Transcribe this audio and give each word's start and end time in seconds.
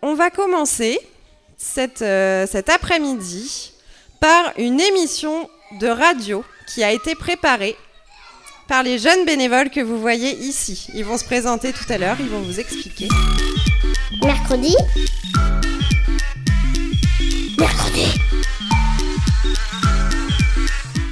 On 0.00 0.14
va 0.14 0.30
commencer 0.30 0.98
cette, 1.56 2.02
euh, 2.02 2.46
cet 2.46 2.68
après-midi 2.68 3.72
par 4.20 4.52
une 4.56 4.80
émission 4.80 5.50
de 5.80 5.88
radio 5.88 6.44
qui 6.72 6.84
a 6.84 6.92
été 6.92 7.16
préparée 7.16 7.76
par 8.68 8.84
les 8.84 8.98
jeunes 8.98 9.24
bénévoles 9.24 9.70
que 9.70 9.80
vous 9.80 9.98
voyez 9.98 10.36
ici. 10.38 10.86
Ils 10.94 11.04
vont 11.04 11.18
se 11.18 11.24
présenter 11.24 11.72
tout 11.72 11.92
à 11.92 11.98
l'heure, 11.98 12.16
ils 12.20 12.28
vont 12.28 12.42
vous 12.42 12.60
expliquer. 12.60 13.08
Mercredi 14.22 14.76
Mercredi 17.58 18.06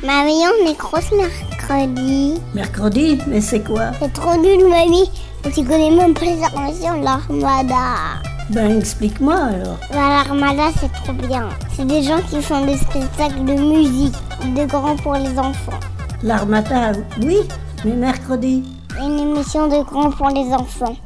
Mamie, 0.04 0.44
on 0.46 0.70
est 0.70 0.78
grosse 0.78 1.10
mercredi. 1.10 2.40
Mercredi 2.54 3.18
Mais 3.26 3.40
c'est 3.40 3.64
quoi? 3.64 3.90
C'est 4.00 4.12
trop 4.12 4.36
nul, 4.36 4.68
mamie. 4.68 5.10
S'y 5.52 5.64
connaît 5.64 5.90
même 5.90 6.14
pas 6.14 6.24
les 6.24 6.36
de 6.36 7.04
l'armada. 7.04 8.20
Ben 8.50 8.78
explique-moi 8.78 9.34
alors. 9.34 9.78
L'armada, 9.90 10.70
c'est 10.78 10.92
trop 11.02 11.12
bien. 11.12 11.48
C'est 11.74 11.84
des 11.84 12.02
gens 12.02 12.20
qui 12.30 12.40
font 12.40 12.64
des 12.64 12.76
spectacles 12.76 13.44
de 13.44 13.54
musique, 13.54 14.14
de 14.54 14.64
grands 14.66 14.94
pour 14.94 15.14
les 15.14 15.36
enfants. 15.36 15.80
L'armata, 16.22 16.92
oui, 17.22 17.38
mais 17.84 17.96
mercredi. 17.96 18.62
Une 19.00 19.18
émission 19.18 19.66
de 19.66 19.82
grands 19.82 20.12
pour 20.12 20.28
les 20.28 20.52
enfants. 20.52 20.96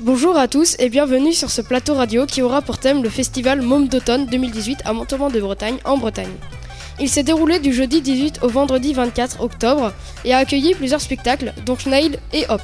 Bonjour 0.00 0.36
à 0.36 0.48
tous 0.48 0.74
et 0.80 0.88
bienvenue 0.88 1.32
sur 1.32 1.50
ce 1.50 1.62
plateau 1.62 1.94
radio 1.94 2.26
qui 2.26 2.42
aura 2.42 2.60
pour 2.60 2.78
thème 2.78 3.04
le 3.04 3.08
festival 3.08 3.62
Môme 3.62 3.86
d'automne 3.86 4.26
2018 4.26 4.80
à 4.84 4.92
Montauban 4.92 5.30
de 5.30 5.38
Bretagne 5.40 5.76
en 5.84 5.96
Bretagne. 5.96 6.32
Il 7.00 7.08
s'est 7.08 7.22
déroulé 7.22 7.58
du 7.60 7.72
jeudi 7.72 8.02
18 8.02 8.40
au 8.42 8.48
vendredi 8.48 8.92
24 8.92 9.40
octobre 9.40 9.92
et 10.24 10.34
a 10.34 10.38
accueilli 10.38 10.74
plusieurs 10.74 11.00
spectacles, 11.00 11.54
dont 11.64 11.76
Schneil 11.76 12.18
et 12.34 12.44
Hop. 12.50 12.60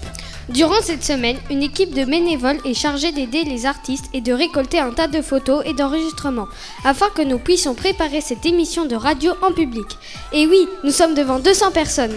Durant 0.51 0.81
cette 0.83 1.03
semaine, 1.03 1.39
une 1.51 1.63
équipe 1.63 1.95
de 1.95 2.05
bénévoles 2.05 2.59
est 2.65 2.75
chargée 2.75 3.13
d'aider 3.13 3.45
les 3.45 3.65
artistes 3.67 4.05
et 4.13 4.21
de 4.21 4.33
récolter 4.33 4.79
un 4.79 4.91
tas 4.91 5.09
de 5.09 5.23
photos 5.23 5.63
et 5.65 5.73
d'enregistrements 5.73 6.49
afin 6.85 7.09
que 7.15 7.23
nous 7.23 7.39
puissions 7.39 7.75
préparer 7.75 8.21
cette 8.21 8.45
émission 8.47 8.85
de 8.85 8.95
radio 8.95 9.33
en 9.43 9.53
public. 9.53 9.87
Et 10.33 10.47
oui, 10.47 10.69
nous 10.85 10.93
sommes 10.93 11.15
devant 11.15 11.39
200 11.41 11.73
personnes. 11.73 12.15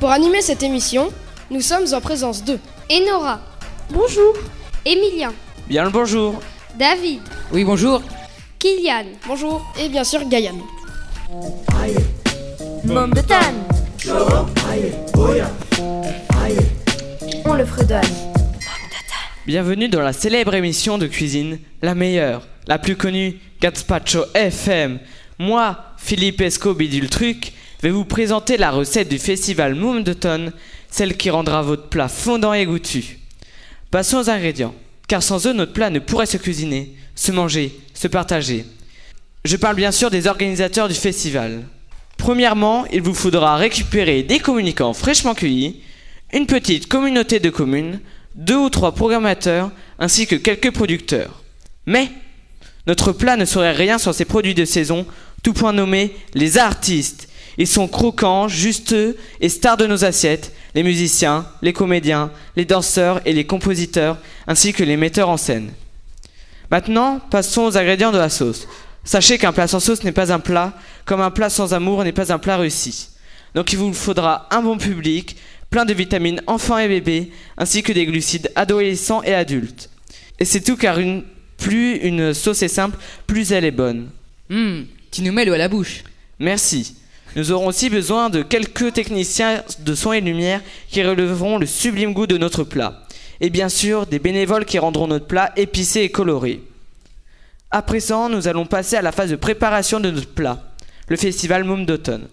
Pour 0.00 0.10
animer 0.10 0.42
cette 0.42 0.62
émission, 0.64 1.08
nous 1.50 1.60
sommes 1.62 1.86
en 1.94 2.00
présence 2.00 2.44
de 2.44 2.58
Enora, 2.90 3.40
Bonjour 3.90 4.34
Emilien, 4.84 5.32
Bien 5.68 5.84
le 5.84 5.90
bonjour. 5.90 6.34
David, 6.78 7.20
Oui, 7.52 7.64
bonjour. 7.64 8.02
Kylian, 8.58 9.04
Bonjour 9.26 9.64
et 9.80 9.88
bien 9.88 10.04
sûr 10.04 10.28
Gaïan. 10.28 10.56
On 11.30 11.42
le 17.54 17.66
fredonne. 17.66 18.00
Bienvenue 19.46 19.88
dans 19.88 20.00
la 20.00 20.14
célèbre 20.14 20.54
émission 20.54 20.96
de 20.96 21.06
cuisine, 21.06 21.58
la 21.82 21.94
meilleure, 21.94 22.48
la 22.66 22.78
plus 22.78 22.96
connue, 22.96 23.36
Gazpacho 23.60 24.24
FM. 24.32 25.00
Moi, 25.38 25.78
Philippe 25.98 26.40
Esco 26.40 26.72
Bidule 26.72 27.10
Truc, 27.10 27.52
vais 27.82 27.90
vous 27.90 28.06
présenter 28.06 28.56
la 28.56 28.70
recette 28.70 29.10
du 29.10 29.18
festival 29.18 29.74
Moum 29.74 30.02
d'automne, 30.02 30.54
celle 30.90 31.18
qui 31.18 31.28
rendra 31.28 31.60
votre 31.62 31.90
plat 31.90 32.08
fondant 32.08 32.54
et 32.54 32.64
goûtu. 32.64 33.18
Passons 33.90 34.16
aux 34.18 34.30
ingrédients, 34.30 34.74
car 35.08 35.22
sans 35.22 35.46
eux, 35.46 35.52
notre 35.52 35.74
plat 35.74 35.90
ne 35.90 35.98
pourrait 35.98 36.24
se 36.24 36.38
cuisiner, 36.38 36.94
se 37.14 37.32
manger, 37.32 37.78
se 37.92 38.08
partager. 38.08 38.64
Je 39.48 39.56
parle 39.56 39.76
bien 39.76 39.92
sûr 39.92 40.10
des 40.10 40.26
organisateurs 40.26 40.88
du 40.88 40.94
festival. 40.94 41.62
Premièrement, 42.18 42.84
il 42.92 43.00
vous 43.00 43.14
faudra 43.14 43.56
récupérer 43.56 44.22
des 44.22 44.40
communicants 44.40 44.92
fraîchement 44.92 45.34
cueillis, 45.34 45.80
une 46.34 46.44
petite 46.44 46.86
communauté 46.86 47.40
de 47.40 47.48
communes, 47.48 48.00
deux 48.34 48.58
ou 48.58 48.68
trois 48.68 48.92
programmateurs, 48.92 49.70
ainsi 49.98 50.26
que 50.26 50.36
quelques 50.36 50.70
producteurs. 50.70 51.42
Mais 51.86 52.10
notre 52.86 53.12
plat 53.12 53.38
ne 53.38 53.46
serait 53.46 53.72
rien 53.72 53.96
sans 53.96 54.12
ces 54.12 54.26
produits 54.26 54.54
de 54.54 54.66
saison, 54.66 55.06
tout 55.42 55.54
point 55.54 55.72
nommés 55.72 56.14
les 56.34 56.58
artistes. 56.58 57.30
Ils 57.56 57.66
sont 57.66 57.88
croquants, 57.88 58.48
justeux 58.48 59.16
et 59.40 59.48
stars 59.48 59.78
de 59.78 59.86
nos 59.86 60.04
assiettes, 60.04 60.52
les 60.74 60.82
musiciens, 60.82 61.46
les 61.62 61.72
comédiens, 61.72 62.32
les 62.54 62.66
danseurs 62.66 63.22
et 63.24 63.32
les 63.32 63.46
compositeurs, 63.46 64.18
ainsi 64.46 64.74
que 64.74 64.84
les 64.84 64.98
metteurs 64.98 65.30
en 65.30 65.38
scène. 65.38 65.72
Maintenant, 66.70 67.18
passons 67.30 67.62
aux 67.62 67.78
ingrédients 67.78 68.12
de 68.12 68.18
la 68.18 68.28
sauce. 68.28 68.68
Sachez 69.08 69.38
qu'un 69.38 69.52
plat 69.52 69.66
sans 69.66 69.80
sauce 69.80 70.04
n'est 70.04 70.12
pas 70.12 70.34
un 70.34 70.38
plat, 70.38 70.74
comme 71.06 71.22
un 71.22 71.30
plat 71.30 71.48
sans 71.48 71.72
amour 71.72 72.04
n'est 72.04 72.12
pas 72.12 72.30
un 72.30 72.38
plat 72.38 72.58
réussi. 72.58 73.08
Donc 73.54 73.72
il 73.72 73.78
vous 73.78 73.94
faudra 73.94 74.46
un 74.50 74.60
bon 74.60 74.76
public, 74.76 75.36
plein 75.70 75.86
de 75.86 75.94
vitamines 75.94 76.42
enfants 76.46 76.76
et 76.76 76.88
bébés, 76.88 77.30
ainsi 77.56 77.82
que 77.82 77.94
des 77.94 78.04
glucides 78.04 78.52
adolescents 78.54 79.22
et 79.22 79.32
adultes. 79.32 79.88
Et 80.38 80.44
c'est 80.44 80.60
tout 80.60 80.76
car 80.76 80.98
une, 80.98 81.24
plus 81.56 81.96
une 81.96 82.34
sauce 82.34 82.60
est 82.60 82.68
simple, 82.68 82.98
plus 83.26 83.50
elle 83.52 83.64
est 83.64 83.70
bonne. 83.70 84.10
Hum, 84.50 84.84
tu 85.10 85.22
nous 85.22 85.32
mets 85.32 85.46
l'eau 85.46 85.54
à 85.54 85.58
la 85.58 85.68
bouche. 85.70 86.04
Merci. 86.38 86.96
Nous 87.34 87.50
aurons 87.50 87.68
aussi 87.68 87.88
besoin 87.88 88.28
de 88.28 88.42
quelques 88.42 88.92
techniciens 88.92 89.64
de 89.78 89.94
son 89.94 90.12
et 90.12 90.20
lumière 90.20 90.60
qui 90.90 91.02
relèveront 91.02 91.56
le 91.56 91.64
sublime 91.64 92.12
goût 92.12 92.26
de 92.26 92.36
notre 92.36 92.62
plat. 92.62 93.06
Et 93.40 93.48
bien 93.48 93.70
sûr, 93.70 94.04
des 94.04 94.18
bénévoles 94.18 94.66
qui 94.66 94.78
rendront 94.78 95.06
notre 95.06 95.26
plat 95.26 95.50
épicé 95.56 96.02
et 96.02 96.10
coloré. 96.10 96.60
À 97.70 97.82
présent, 97.82 98.28
nous 98.30 98.48
allons 98.48 98.64
passer 98.64 98.96
à 98.96 99.02
la 99.02 99.12
phase 99.12 99.30
de 99.30 99.36
préparation 99.36 100.00
de 100.00 100.10
notre 100.10 100.28
plat, 100.32 100.62
le 101.08 101.16
festival 101.16 101.64
Môme 101.64 101.84
d'automne. 101.84 102.26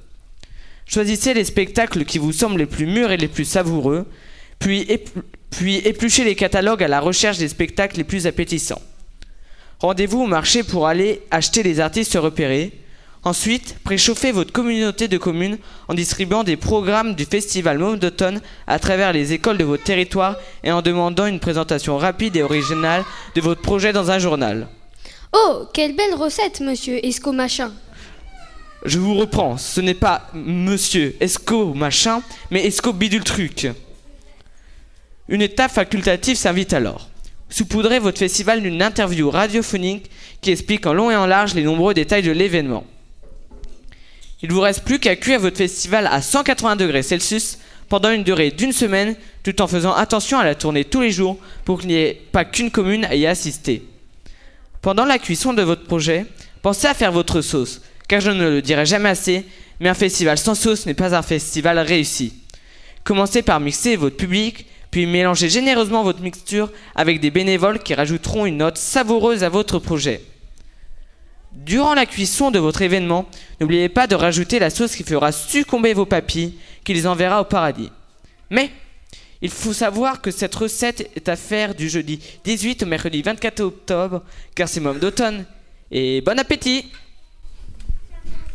Choisissez 0.85 1.33
les 1.33 1.43
spectacles 1.43 2.05
qui 2.05 2.19
vous 2.19 2.31
semblent 2.31 2.57
les 2.59 2.65
plus 2.65 2.85
mûrs 2.85 3.11
et 3.11 3.17
les 3.17 3.27
plus 3.27 3.43
savoureux, 3.43 4.05
puis, 4.59 4.83
épl- 4.83 5.23
puis 5.49 5.77
épluchez 5.77 6.23
les 6.23 6.35
catalogues 6.35 6.83
à 6.83 6.87
la 6.87 7.01
recherche 7.01 7.37
des 7.37 7.49
spectacles 7.49 7.97
les 7.97 8.05
plus 8.05 8.27
appétissants. 8.27 8.81
Rendez-vous 9.79 10.21
au 10.21 10.27
marché 10.27 10.63
pour 10.63 10.87
aller 10.87 11.21
acheter 11.31 11.63
les 11.63 11.81
artistes 11.81 12.15
repérés. 12.15 12.71
Ensuite, 13.25 13.77
préchauffez 13.83 14.31
votre 14.31 14.53
communauté 14.53 15.09
de 15.09 15.17
communes 15.17 15.57
en 15.89 15.95
distribuant 15.95 16.45
des 16.45 16.55
programmes 16.55 17.13
du 17.13 17.25
festival 17.25 17.77
Môme 17.79 17.99
d'automne 17.99 18.39
à 18.67 18.79
travers 18.79 19.11
les 19.11 19.33
écoles 19.33 19.57
de 19.57 19.65
votre 19.65 19.83
territoire 19.83 20.37
et 20.63 20.71
en 20.71 20.81
demandant 20.81 21.25
une 21.25 21.41
présentation 21.41 21.97
rapide 21.97 22.37
et 22.37 22.43
originale 22.43 23.03
de 23.33 23.41
votre 23.41 23.61
projet 23.61 23.91
dans 23.91 24.11
un 24.11 24.19
journal. 24.19 24.67
Oh, 25.37 25.67
quelle 25.73 25.93
belle 25.93 26.13
recette, 26.13 26.61
monsieur 26.61 27.05
Esco 27.05 27.33
Machin. 27.33 27.73
Je 28.85 28.99
vous 28.99 29.15
reprends, 29.15 29.57
ce 29.57 29.81
n'est 29.81 29.93
pas 29.93 30.29
Monsieur 30.33 31.17
Esco 31.19 31.73
machin, 31.73 32.21
mais 32.51 32.65
Esco 32.65 32.93
bidule 32.93 33.25
truc. 33.25 33.67
Une 35.27 35.41
étape 35.41 35.71
facultative 35.71 36.37
s'invite 36.37 36.71
alors. 36.71 37.09
Saupoudrez 37.49 37.99
votre 37.99 38.19
festival 38.19 38.61
d'une 38.61 38.81
interview 38.81 39.29
radiophonique 39.29 40.09
qui 40.39 40.51
explique 40.51 40.85
en 40.85 40.93
long 40.93 41.11
et 41.11 41.17
en 41.17 41.25
large 41.25 41.53
les 41.53 41.63
nombreux 41.63 41.93
détails 41.93 42.23
de 42.23 42.31
l'événement. 42.31 42.85
Il 44.41 44.53
vous 44.53 44.61
reste 44.61 44.85
plus 44.85 44.99
qu'à 44.99 45.17
cuire 45.17 45.41
votre 45.41 45.57
festival 45.57 46.07
à 46.07 46.21
180 46.21 46.77
degrés 46.77 47.03
Celsius 47.03 47.57
pendant 47.89 48.11
une 48.11 48.23
durée 48.23 48.51
d'une 48.51 48.71
semaine, 48.71 49.17
tout 49.43 49.61
en 49.61 49.67
faisant 49.67 49.95
attention 49.95 50.39
à 50.39 50.45
la 50.45 50.55
tourner 50.55 50.85
tous 50.85 51.01
les 51.01 51.11
jours 51.11 51.37
pour 51.65 51.79
qu'il 51.79 51.89
n'y 51.89 51.95
ait 51.95 52.21
pas 52.31 52.45
qu'une 52.45 52.71
commune 52.71 53.03
à 53.03 53.15
y 53.15 53.25
assister. 53.27 53.83
Pendant 54.85 55.05
la 55.05 55.17
cuisson 55.17 55.53
de 55.53 55.63
votre 55.63 55.85
projet, 55.85 56.27
pensez 56.61 56.85
à 56.85 56.93
faire 56.93 57.11
votre 57.11 57.41
sauce, 57.41 57.81
car 58.07 58.21
je 58.21 58.29
ne 58.29 58.47
le 58.47 58.61
dirai 58.61 58.85
jamais 58.85 59.09
assez, 59.09 59.43
mais 59.79 59.89
un 59.89 59.95
festival 59.95 60.37
sans 60.37 60.53
sauce 60.53 60.85
n'est 60.85 60.93
pas 60.93 61.15
un 61.15 61.23
festival 61.23 61.79
réussi. 61.79 62.33
Commencez 63.03 63.41
par 63.41 63.59
mixer 63.59 63.95
votre 63.95 64.15
public, 64.15 64.67
puis 64.91 65.07
mélangez 65.07 65.49
généreusement 65.49 66.03
votre 66.03 66.21
mixture 66.21 66.71
avec 66.93 67.19
des 67.19 67.31
bénévoles 67.31 67.79
qui 67.79 67.95
rajouteront 67.95 68.45
une 68.45 68.57
note 68.57 68.77
savoureuse 68.77 69.43
à 69.43 69.49
votre 69.49 69.79
projet. 69.79 70.21
Durant 71.51 71.95
la 71.95 72.05
cuisson 72.05 72.51
de 72.51 72.59
votre 72.59 72.83
événement, 72.83 73.25
n'oubliez 73.59 73.89
pas 73.89 74.05
de 74.05 74.13
rajouter 74.13 74.59
la 74.59 74.69
sauce 74.69 74.95
qui 74.95 75.03
fera 75.03 75.31
succomber 75.31 75.95
vos 75.95 76.05
papilles, 76.05 76.59
qui 76.83 76.93
les 76.93 77.07
enverra 77.07 77.41
au 77.41 77.45
paradis. 77.45 77.89
Mais 78.51 78.69
il 79.45 79.51
faut 79.51 79.73
savoir 79.73 80.21
que 80.21 80.31
cette 80.31 80.55
recette 80.55 81.07
est 81.15 81.29
à 81.29 81.35
faire 81.35 81.75
du 81.75 81.87
jeudi 81.87 82.19
18 82.43 82.81
au 82.81 82.85
mercredi 82.87 83.21
24 83.21 83.59
octobre, 83.59 84.23
car 84.55 84.67
c'est 84.67 84.79
môme 84.79 84.97
d'automne. 84.97 85.45
Et 85.91 86.21
bon 86.21 86.39
appétit 86.39 86.85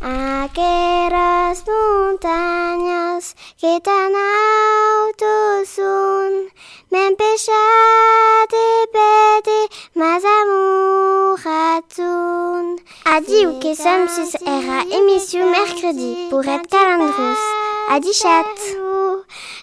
Aqueras 0.03 1.63
montañas 1.67 3.35
que 3.59 3.79
tan 3.81 4.11
alto 4.15 5.63
son, 5.65 6.49
me 6.89 7.07
empezate 7.09 8.57
pete, 8.91 9.69
mas 9.93 10.23
amor 10.25 11.39
atun. 11.45 12.77
Adi 13.05 13.45
ou 13.45 13.59
que 13.59 13.75
sommes 13.75 14.35
era 14.41 14.85
émission 14.89 15.51
mercredi 15.51 16.27
pour 16.31 16.43
être 16.45 16.67
calandros. 16.67 17.37
Adi 17.89 18.11
chat. 18.11 18.45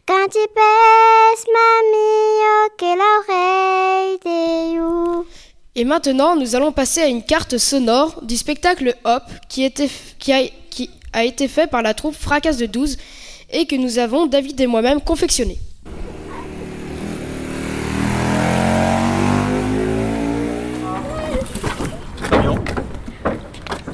Quand 0.06 0.28
tu 0.30 0.46
pèses 0.54 1.46
mamie, 1.52 2.28
que 2.78 2.84
de 2.84 3.00
you. 3.00 3.07
Et 5.80 5.84
maintenant, 5.84 6.34
nous 6.34 6.56
allons 6.56 6.72
passer 6.72 7.02
à 7.02 7.06
une 7.06 7.22
carte 7.22 7.56
sonore 7.56 8.20
du 8.22 8.36
spectacle 8.36 8.96
Hop 9.04 9.22
qui, 9.48 9.64
a, 9.64 11.22
été 11.22 11.46
fait 11.46 11.68
par 11.68 11.82
la 11.82 11.94
troupe 11.94 12.16
Fracas 12.16 12.54
de 12.54 12.66
12 12.66 12.98
et 13.52 13.64
que 13.64 13.76
nous 13.76 14.00
avons, 14.00 14.26
David 14.26 14.60
et 14.60 14.66
moi-même, 14.66 15.00
confectionné. 15.00 15.56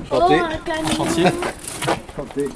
Chantez. 0.08 0.40
Chantez. 0.96 1.24
Chantez. 2.16 2.48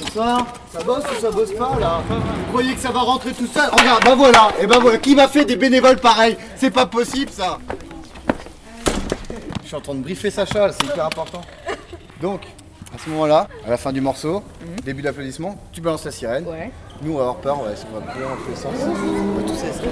Bonsoir. 0.00 0.46
Ça 0.72 0.84
bosse 0.84 1.04
ou 1.10 1.20
ça 1.20 1.30
bosse 1.32 1.52
pas 1.54 1.76
là 1.80 2.02
Vous 2.08 2.52
croyez 2.52 2.74
que 2.74 2.80
ça 2.80 2.92
va 2.92 3.00
rentrer 3.00 3.32
tout 3.32 3.48
seul? 3.52 3.68
Regarde, 3.72 4.04
bah 4.04 4.14
voilà, 4.14 4.52
et 4.60 4.66
bah 4.68 4.78
voilà, 4.80 4.98
qui 4.98 5.16
m'a 5.16 5.26
fait 5.26 5.44
des 5.44 5.56
bénévoles 5.56 5.98
pareils? 5.98 6.36
C'est 6.56 6.70
pas 6.70 6.86
possible 6.86 7.32
ça 7.32 7.58
je 9.66 9.70
suis 9.70 9.76
en 9.76 9.80
train 9.80 9.96
de 9.96 10.00
briefer 10.00 10.30
Sacha, 10.30 10.70
c'est 10.70 10.84
hyper 10.84 11.06
important. 11.06 11.40
Donc, 12.22 12.42
à 12.94 12.98
ce 13.04 13.10
moment-là, 13.10 13.48
à 13.66 13.70
la 13.70 13.76
fin 13.76 13.92
du 13.92 14.00
morceau, 14.00 14.44
début 14.84 15.02
d'applaudissement, 15.02 15.58
tu 15.72 15.80
balances 15.80 16.04
la 16.04 16.12
sirène. 16.12 16.44
Nous 17.02 17.14
on 17.14 17.16
va 17.16 17.22
avoir 17.22 17.36
peur, 17.38 17.60
ouais, 17.64 17.74
on 17.92 17.98
va 17.98 18.12
courir 18.12 18.28
dans 18.28 18.36
tous 18.36 18.50
les 18.50 18.54
sens. 18.54 18.72
On 18.80 19.40
va 19.40 19.42
tous 19.42 19.54
essayer. 19.54 19.90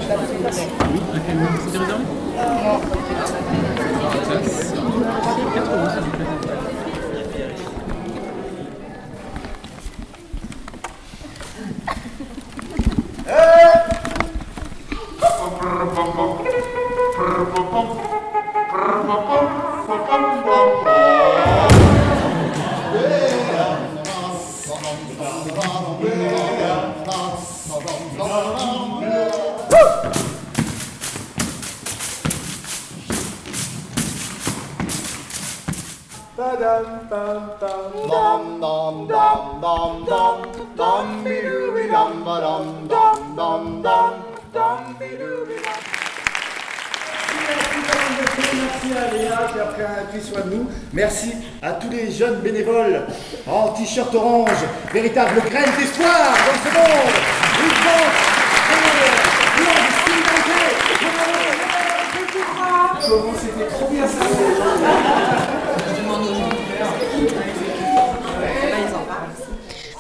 Merci 50.92 51.32
à 51.62 51.72
tous 51.72 51.90
les 51.90 52.10
jeunes 52.10 52.40
bénévoles 52.40 53.06
en 53.46 53.68
t-shirt 53.68 54.14
orange, 54.14 54.50
véritable 54.92 55.40
graine 55.50 55.70
d'espoir 55.78 56.34
dans 56.46 56.70
ce 56.70 56.74
monde. 56.76 57.14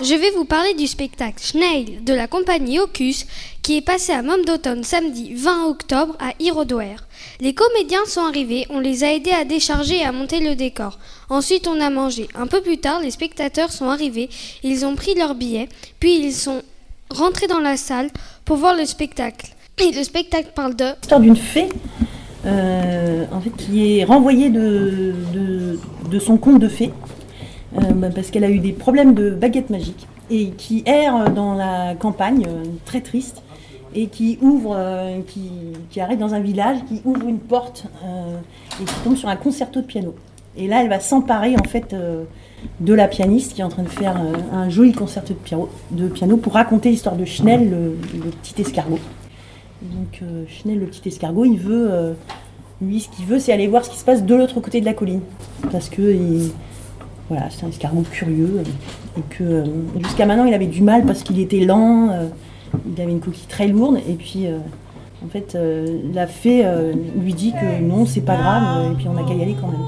Je 0.00 0.14
vais 0.14 0.30
vous 0.32 0.44
parler 0.44 0.74
du 0.74 0.86
spectacle 0.86 1.42
Schneil 1.42 1.98
de 2.02 2.12
la 2.12 2.26
compagnie 2.26 2.78
Ocus 2.78 3.26
qui 3.62 3.78
est 3.78 3.80
passé 3.80 4.12
à 4.12 4.22
Mom 4.22 4.44
d'automne 4.44 4.84
samedi 4.84 5.32
20 5.34 5.66
octobre 5.66 6.14
à 6.18 6.32
Irodoer. 6.40 6.96
Les 7.40 7.52
comédiens 7.52 8.04
sont 8.06 8.20
arrivés, 8.20 8.66
on 8.70 8.78
les 8.78 9.02
a 9.02 9.12
aidés 9.12 9.32
à 9.32 9.44
décharger 9.44 9.98
et 9.98 10.04
à 10.04 10.12
monter 10.12 10.40
le 10.40 10.54
décor. 10.54 10.98
Ensuite, 11.28 11.66
on 11.66 11.80
a 11.80 11.90
mangé. 11.90 12.28
Un 12.34 12.46
peu 12.46 12.60
plus 12.60 12.78
tard, 12.78 13.00
les 13.00 13.10
spectateurs 13.10 13.72
sont 13.72 13.88
arrivés, 13.88 14.28
ils 14.62 14.86
ont 14.86 14.94
pris 14.94 15.14
leurs 15.14 15.34
billets, 15.34 15.68
puis 15.98 16.16
ils 16.16 16.32
sont 16.32 16.62
rentrés 17.10 17.46
dans 17.46 17.60
la 17.60 17.76
salle 17.76 18.08
pour 18.44 18.56
voir 18.56 18.76
le 18.76 18.84
spectacle. 18.84 19.48
Et 19.78 19.90
le 19.90 20.04
spectacle 20.04 20.50
parle 20.54 20.76
de 20.76 20.84
l'histoire 20.84 21.20
d'une 21.20 21.36
fée 21.36 21.68
euh, 22.46 23.24
qui 23.58 23.98
est 23.98 24.04
renvoyée 24.04 24.50
de, 24.50 25.14
son 26.20 26.36
conte 26.36 26.60
de 26.60 26.68
fée 26.68 26.92
euh, 27.76 27.80
bah, 27.94 28.08
parce 28.14 28.30
qu'elle 28.30 28.44
a 28.44 28.50
eu 28.50 28.60
des 28.60 28.72
problèmes 28.72 29.14
de 29.14 29.30
baguette 29.30 29.70
magique 29.70 30.06
et 30.30 30.50
qui 30.50 30.82
erre 30.86 31.30
dans 31.30 31.54
la 31.54 31.94
campagne, 31.94 32.46
euh, 32.48 32.64
très 32.84 33.00
triste, 33.00 33.42
et 33.94 34.06
qui 34.06 34.38
ouvre, 34.42 34.74
euh, 34.76 35.20
qui, 35.90 36.00
arrive 36.00 36.18
dans 36.18 36.34
un 36.34 36.40
village, 36.40 36.78
qui 36.88 37.00
ouvre 37.04 37.26
une 37.28 37.38
porte 37.38 37.86
euh, 38.04 38.36
et 38.80 38.84
qui 38.84 38.94
tombe 39.04 39.16
sur 39.16 39.28
un 39.28 39.36
concerto 39.36 39.80
de 39.80 39.86
piano. 39.86 40.14
Et 40.56 40.66
là, 40.68 40.82
elle 40.82 40.88
va 40.88 41.00
s'emparer 41.00 41.54
en 41.56 41.64
fait 41.64 41.92
euh, 41.92 42.24
de 42.80 42.94
la 42.94 43.08
pianiste 43.08 43.54
qui 43.54 43.60
est 43.60 43.64
en 43.64 43.68
train 43.68 43.82
de 43.82 43.88
faire 43.88 44.16
un 44.52 44.68
joli 44.68 44.92
concerto 44.92 45.34
de 45.90 46.08
piano, 46.08 46.36
pour 46.36 46.54
raconter 46.54 46.90
l'histoire 46.90 47.16
de 47.16 47.24
Schnell, 47.24 47.70
le, 47.70 48.30
petit 48.42 48.62
escargot. 48.62 49.00
Donc 49.82 50.22
Schnell, 50.48 50.78
le 50.78 50.86
petit 50.86 51.08
escargot, 51.08 51.44
il 51.44 51.58
veut, 51.58 52.14
lui, 52.80 53.00
ce 53.00 53.08
qu'il 53.10 53.26
veut, 53.26 53.38
c'est 53.38 53.52
aller 53.52 53.66
voir 53.66 53.84
ce 53.84 53.90
qui 53.90 53.98
se 53.98 54.04
passe 54.04 54.24
de 54.24 54.34
l'autre 54.34 54.60
côté 54.60 54.80
de 54.80 54.86
la 54.86 54.94
colline, 54.94 55.20
parce 55.70 55.90
que 55.90 56.00
il- 56.00 56.52
voilà, 57.28 57.50
c'est 57.50 57.66
un 57.66 57.68
escargot 57.68 58.04
curieux 58.10 58.62
et 59.18 59.22
que 59.28 59.64
jusqu'à 60.02 60.24
maintenant, 60.24 60.44
il 60.44 60.54
avait 60.54 60.66
du 60.66 60.82
mal 60.82 61.04
parce 61.04 61.22
qu'il 61.22 61.40
était 61.40 61.60
lent, 61.60 62.10
il 62.86 63.00
avait 63.00 63.12
une 63.12 63.20
coquille 63.20 63.46
très 63.48 63.68
lourde 63.68 63.98
et 64.08 64.14
puis. 64.14 64.46
euh, 64.46 64.58
en 65.24 65.28
fait, 65.28 65.54
euh, 65.54 66.00
la 66.12 66.26
fée 66.26 66.66
euh, 66.66 66.92
lui 67.16 67.32
dit 67.32 67.52
que 67.52 67.80
non, 67.80 68.04
c'est 68.04 68.20
pas 68.20 68.36
grave, 68.36 68.92
et 68.92 68.94
puis 68.96 69.06
on 69.08 69.16
a 69.16 69.26
qu'à 69.26 69.32
y 69.32 69.40
aller 69.40 69.56
quand 69.58 69.68
même. 69.68 69.80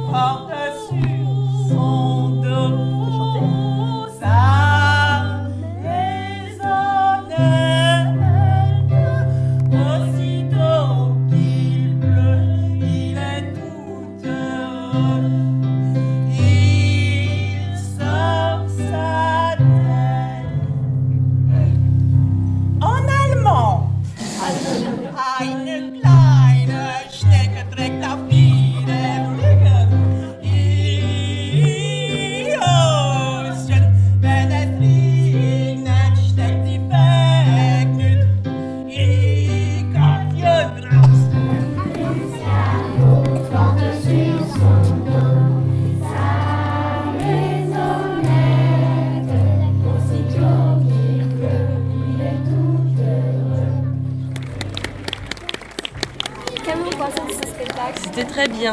Qu'avez-vous 57.07 57.27
pensé 57.27 57.41
de 57.41 57.45
ce 57.47 57.51
spectacle 57.51 58.01
C'était 58.03 58.25
très 58.25 58.49
bien. 58.49 58.71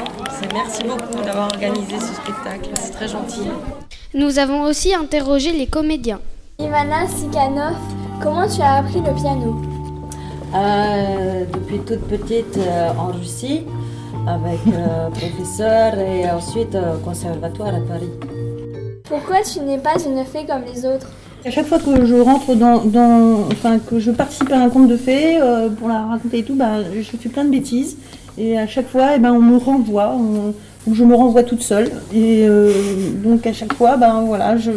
Merci 0.54 0.84
beaucoup 0.84 1.24
d'avoir 1.24 1.48
organisé 1.50 2.00
ce 2.00 2.14
spectacle. 2.16 2.70
C'est 2.76 2.92
très 2.92 3.08
gentil. 3.08 3.42
Nous 4.14 4.40
avons 4.40 4.62
aussi 4.64 4.94
interrogé 4.94 5.52
les 5.52 5.68
comédiens. 5.68 6.20
Ivana 6.60 7.08
Sikanov, 7.08 7.76
comment 8.22 8.48
tu 8.48 8.62
as 8.62 8.76
appris 8.76 9.00
le 9.02 9.14
piano 9.14 9.62
Euh, 10.56 11.46
depuis 11.52 11.80
toute 11.80 12.02
petite 12.08 12.58
euh, 12.58 12.90
en 12.98 13.08
Russie, 13.08 13.62
avec 14.28 14.60
euh, 14.68 15.10
professeur 15.10 15.98
et 16.00 16.30
ensuite 16.30 16.76
euh, 16.76 16.98
conservatoire 17.04 17.70
à 17.70 17.80
Paris. 17.88 18.10
Pourquoi 19.06 19.38
tu 19.42 19.60
n'es 19.62 19.80
pas 19.80 19.96
une 20.06 20.24
fée 20.26 20.46
comme 20.46 20.62
les 20.72 20.86
autres 20.86 21.08
À 21.46 21.50
chaque 21.50 21.66
fois 21.66 21.80
que 21.80 22.06
je 22.06 22.16
rentre 22.16 22.54
dans, 22.56 22.86
dans- 22.86 23.48
enfin 23.52 23.80
que 23.80 24.00
je 24.00 24.12
participe 24.12 24.52
à 24.52 24.60
un 24.60 24.70
conte 24.70 24.88
de 24.88 24.98
fées 24.98 25.40
euh, 25.42 25.70
pour 25.70 25.88
la 25.90 26.04
raconter 26.04 26.40
et 26.40 26.44
tout, 26.44 26.56
bah, 26.56 26.84
je 26.96 27.02
fais 27.18 27.30
plein 27.30 27.46
de 27.46 27.50
bêtises 27.52 27.98
et 28.38 28.58
à 28.58 28.68
chaque 28.68 28.90
fois, 28.90 29.16
eh 29.16 29.20
ben, 29.20 29.32
on 29.34 29.42
me 29.42 29.58
renvoie, 29.58 30.14
on- 30.16 30.54
ou 30.86 30.96
je 30.96 31.04
me 31.04 31.16
renvoie 31.16 31.44
toute 31.44 31.62
seule. 31.62 31.90
Et 32.14 32.46
euh, 32.48 32.72
donc 33.24 33.48
à 33.48 33.54
chaque 33.54 33.74
fois, 33.74 33.96
ben 33.98 34.22
voilà, 34.28 34.58
je, 34.58 34.72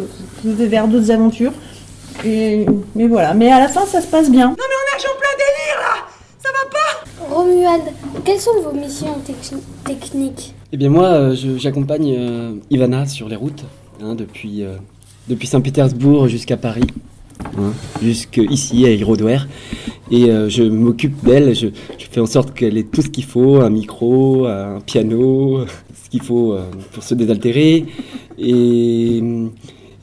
je 0.45 0.49
vais 0.51 0.67
vers 0.67 0.87
d'autres 0.87 1.11
aventures. 1.11 1.51
Et 2.25 2.65
mais 2.95 3.07
voilà, 3.07 3.33
mais 3.33 3.51
à 3.51 3.59
la 3.59 3.67
fin 3.67 3.85
ça 3.85 4.01
se 4.01 4.07
passe 4.07 4.29
bien. 4.31 4.47
Non 4.47 4.55
mais 4.57 4.63
on 4.63 4.95
nage 4.95 5.05
en 5.05 5.19
plein 5.19 5.35
délire 5.37 5.79
là! 5.81 6.07
Ça 6.39 6.49
va 6.49 6.69
pas! 6.71 7.35
Romuald, 7.35 7.83
quelles 8.25 8.39
sont 8.39 8.61
vos 8.63 8.71
missions 8.71 9.17
techni- 9.27 9.61
techniques? 9.83 10.55
Eh 10.71 10.77
bien 10.77 10.89
moi, 10.89 11.05
euh, 11.07 11.35
j'accompagne 11.57 12.15
euh, 12.17 12.51
Ivana 12.71 13.05
sur 13.05 13.27
les 13.29 13.35
routes, 13.35 13.63
hein, 14.01 14.15
depuis, 14.15 14.63
euh, 14.63 14.75
depuis 15.27 15.45
Saint-Pétersbourg 15.47 16.27
jusqu'à 16.27 16.57
Paris, 16.57 16.87
hein, 17.57 17.73
jusqu'ici 18.01 18.85
à 18.85 18.89
Hérodoer. 18.89 19.45
Et 20.11 20.29
euh, 20.29 20.49
je 20.49 20.63
m'occupe 20.63 21.23
d'elle, 21.23 21.53
je, 21.55 21.67
je 21.97 22.05
fais 22.09 22.21
en 22.21 22.25
sorte 22.25 22.53
qu'elle 22.53 22.77
ait 22.77 22.83
tout 22.83 23.01
ce 23.01 23.09
qu'il 23.09 23.25
faut, 23.25 23.57
un 23.57 23.69
micro, 23.69 24.45
un 24.45 24.79
piano, 24.79 25.65
ce 26.03 26.09
qu'il 26.09 26.21
faut 26.21 26.53
euh, 26.53 26.63
pour 26.93 27.03
se 27.03 27.13
désaltérer. 27.13 27.85
Et, 28.37 29.21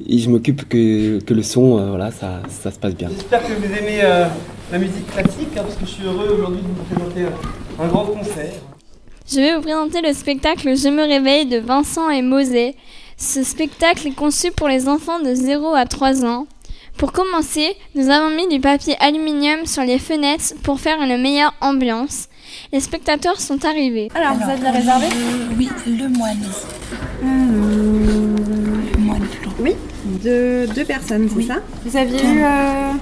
et 0.07 0.19
je 0.19 0.29
m'occupe 0.29 0.69
que, 0.69 1.19
que 1.21 1.33
le 1.35 1.43
son, 1.43 1.79
euh, 1.79 1.89
voilà, 1.89 2.11
ça, 2.11 2.43
ça 2.49 2.71
se 2.71 2.79
passe 2.79 2.95
bien. 2.95 3.09
J'espère 3.09 3.43
que 3.43 3.53
vous 3.53 3.65
aimez 3.65 4.01
euh, 4.03 4.27
la 4.71 4.79
musique 4.79 5.07
classique, 5.07 5.49
hein, 5.57 5.63
parce 5.63 5.77
que 5.77 5.87
je 5.87 5.91
suis 5.91 6.05
heureux 6.05 6.35
aujourd'hui 6.35 6.61
de 6.61 6.67
vous 6.67 6.95
présenter 6.95 7.33
un 7.81 7.89
grand 7.89 8.05
concert. 8.07 8.53
Je 9.27 9.37
vais 9.37 9.55
vous 9.57 9.63
présenter 9.63 10.03
le 10.03 10.13
spectacle 10.13 10.77
Je 10.77 10.89
me 10.89 11.03
réveille 11.03 11.47
de 11.47 11.57
Vincent 11.57 12.11
et 12.11 12.21
Mosé. 12.21 12.75
Ce 13.17 13.43
spectacle 13.43 14.09
est 14.09 14.15
conçu 14.15 14.51
pour 14.51 14.69
les 14.69 14.89
enfants 14.89 15.21
de 15.21 15.35
0 15.35 15.75
à 15.75 15.87
3 15.87 16.27
ans. 16.27 16.47
Pour 16.97 17.13
commencer, 17.13 17.77
nous 17.95 18.09
avons 18.09 18.35
mis 18.35 18.49
du 18.49 18.61
papier 18.61 18.95
aluminium 19.01 19.67
sur 19.67 19.83
les 19.83 19.99
fenêtres 19.99 20.55
pour 20.63 20.79
faire 20.81 21.01
une 21.03 21.21
meilleure 21.21 21.53
ambiance. 21.61 22.29
Les 22.73 22.81
spectateurs 22.81 23.41
sont 23.41 23.65
arrivés. 23.65 24.09
Alors, 24.15 24.35
vous 24.35 24.49
aviez 24.49 24.71
réservé 24.71 25.07
Oui, 25.59 25.69
le 25.87 26.09
moine. 26.09 26.39
Le 27.23 28.99
moine 29.01 29.23
Oui, 29.59 29.73
deux, 30.23 30.67
deux 30.69 30.85
personnes, 30.85 31.29
c'est 31.35 31.43
ça? 31.43 31.57
Vous 31.85 31.97
aviez 31.97 32.19
Tiens. 32.19 32.33
eu 32.35 32.43
euh, 32.45 32.93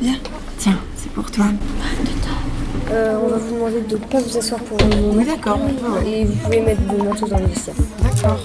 Viens, 0.00 0.14
tiens, 0.58 0.78
c'est 0.96 1.10
pour 1.12 1.30
toi. 1.30 1.46
Euh, 2.90 3.18
on 3.22 3.28
va 3.28 3.36
vous 3.36 3.54
demander 3.54 3.80
de 3.82 3.94
ne 3.96 4.00
pas 4.00 4.18
vous 4.20 4.36
asseoir 4.38 4.60
pour 4.62 4.78
le 4.78 4.84
moment. 4.96 5.14
Oui, 5.16 5.24
d'accord. 5.26 5.58
Et 6.06 6.24
vous 6.24 6.34
pouvez 6.36 6.60
mettre 6.60 6.80
vos 6.82 7.04
manteaux 7.04 7.26
dans 7.26 7.38
le 7.38 7.46
vestiaire. 7.46 7.74
D'accord. 8.02 8.38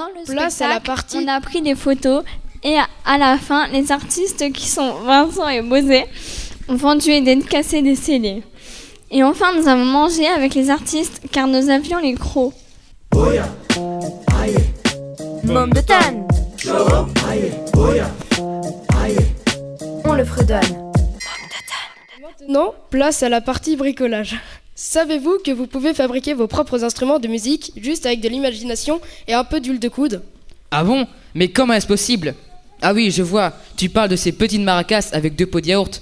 Pendant 0.00 0.18
le 0.18 0.24
place 0.24 0.62
à 0.62 0.68
la 0.68 0.80
partie. 0.80 1.18
on 1.18 1.28
a 1.28 1.38
pris 1.42 1.60
des 1.60 1.74
photos 1.74 2.24
et 2.62 2.78
à, 2.78 2.86
à 3.04 3.18
la 3.18 3.36
fin, 3.36 3.68
les 3.68 3.92
artistes 3.92 4.50
qui 4.50 4.66
sont 4.66 4.94
Vincent 5.04 5.46
et 5.48 5.60
Bosé 5.60 6.06
ont 6.70 6.76
vendu 6.76 7.10
et 7.10 7.20
dédicacé 7.20 7.82
des 7.82 7.96
scellés. 7.96 8.42
Et 9.10 9.22
enfin, 9.22 9.52
nous 9.54 9.68
avons 9.68 9.84
mangé 9.84 10.26
avec 10.26 10.54
les 10.54 10.70
artistes 10.70 11.20
car 11.30 11.46
nous 11.46 11.68
avions 11.68 11.98
les 11.98 12.14
crocs. 12.14 12.54
Môme 15.44 15.70
de 15.70 15.80
Tannes. 15.82 16.26
On 20.06 20.14
le 20.14 20.24
fredonne. 20.24 20.92
Maintenant, 22.22 22.74
place 22.88 23.22
à 23.22 23.28
la 23.28 23.42
partie 23.42 23.76
bricolage. 23.76 24.40
Savez-vous 24.74 25.38
que 25.44 25.50
vous 25.50 25.66
pouvez 25.66 25.92
fabriquer 25.94 26.32
vos 26.34 26.46
propres 26.46 26.84
instruments 26.84 27.18
de 27.18 27.28
musique 27.28 27.72
juste 27.76 28.06
avec 28.06 28.20
de 28.20 28.28
l'imagination 28.28 29.00
et 29.28 29.34
un 29.34 29.44
peu 29.44 29.60
d'huile 29.60 29.80
de 29.80 29.88
coude? 29.88 30.22
Ah 30.70 30.84
bon? 30.84 31.06
Mais 31.34 31.48
comment 31.48 31.74
est-ce 31.74 31.86
possible? 31.86 32.34
Ah 32.80 32.94
oui, 32.94 33.10
je 33.10 33.22
vois. 33.22 33.52
Tu 33.76 33.90
parles 33.90 34.08
de 34.08 34.16
ces 34.16 34.32
petites 34.32 34.62
maracas 34.62 35.10
avec 35.12 35.36
deux 35.36 35.46
pots 35.46 35.60
de 35.60 35.66
yaourt. 35.66 36.00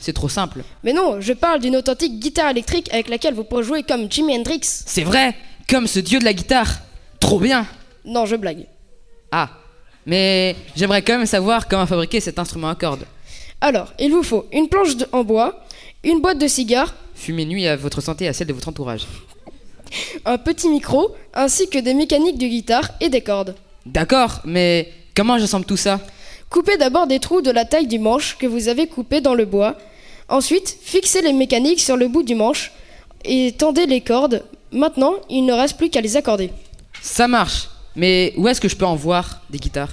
C'est 0.00 0.14
trop 0.14 0.28
simple. 0.28 0.62
Mais 0.82 0.92
non, 0.92 1.20
je 1.20 1.32
parle 1.34 1.60
d'une 1.60 1.76
authentique 1.76 2.18
guitare 2.18 2.50
électrique 2.50 2.92
avec 2.92 3.08
laquelle 3.08 3.34
vous 3.34 3.44
pourrez 3.44 3.62
jouer 3.64 3.82
comme 3.82 4.10
Jimi 4.10 4.34
Hendrix. 4.36 4.60
C'est 4.62 5.04
vrai? 5.04 5.34
Comme 5.68 5.86
ce 5.86 5.98
dieu 5.98 6.18
de 6.18 6.24
la 6.24 6.32
guitare. 6.32 6.78
Trop 7.20 7.38
bien 7.38 7.66
Non, 8.04 8.24
je 8.26 8.36
blague. 8.36 8.66
Ah. 9.32 9.50
Mais 10.06 10.56
j'aimerais 10.76 11.02
quand 11.02 11.16
même 11.18 11.26
savoir 11.26 11.68
comment 11.68 11.86
fabriquer 11.86 12.20
cet 12.20 12.38
instrument 12.38 12.68
à 12.68 12.74
cordes. 12.74 13.04
Alors, 13.60 13.92
il 13.98 14.10
vous 14.10 14.22
faut 14.22 14.46
une 14.52 14.68
planche 14.68 14.96
de- 14.96 15.06
en 15.12 15.24
bois, 15.24 15.64
une 16.02 16.20
boîte 16.20 16.38
de 16.38 16.46
cigares, 16.46 16.94
Fumez 17.14 17.46
nuit 17.46 17.66
à 17.66 17.76
votre 17.76 18.00
santé 18.00 18.24
et 18.24 18.28
à 18.28 18.32
celle 18.32 18.48
de 18.48 18.52
votre 18.52 18.68
entourage. 18.68 19.06
un 20.24 20.38
petit 20.38 20.68
micro, 20.68 21.14
ainsi 21.32 21.68
que 21.68 21.78
des 21.78 21.94
mécaniques 21.94 22.38
de 22.38 22.46
guitare 22.46 22.90
et 23.00 23.08
des 23.08 23.20
cordes. 23.20 23.54
D'accord, 23.86 24.40
mais 24.44 24.92
comment 25.14 25.38
j'assemble 25.38 25.66
tout 25.66 25.76
ça? 25.76 26.00
Coupez 26.50 26.76
d'abord 26.76 27.06
des 27.06 27.18
trous 27.18 27.40
de 27.40 27.50
la 27.50 27.64
taille 27.64 27.86
du 27.86 27.98
manche 27.98 28.36
que 28.38 28.46
vous 28.46 28.68
avez 28.68 28.86
coupé 28.86 29.20
dans 29.20 29.34
le 29.34 29.44
bois. 29.44 29.76
Ensuite, 30.28 30.76
fixez 30.82 31.20
les 31.22 31.32
mécaniques 31.32 31.80
sur 31.80 31.96
le 31.96 32.08
bout 32.08 32.22
du 32.22 32.34
manche 32.34 32.72
et 33.24 33.52
tendez 33.52 33.86
les 33.86 34.00
cordes. 34.00 34.44
Maintenant, 34.72 35.14
il 35.28 35.44
ne 35.44 35.52
reste 35.52 35.76
plus 35.76 35.90
qu'à 35.90 36.00
les 36.00 36.16
accorder. 36.16 36.50
Ça 37.02 37.28
marche. 37.28 37.68
Mais 37.96 38.32
où 38.36 38.48
est-ce 38.48 38.60
que 38.60 38.68
je 38.68 38.76
peux 38.76 38.86
en 38.86 38.96
voir 38.96 39.42
des 39.50 39.58
guitares? 39.58 39.92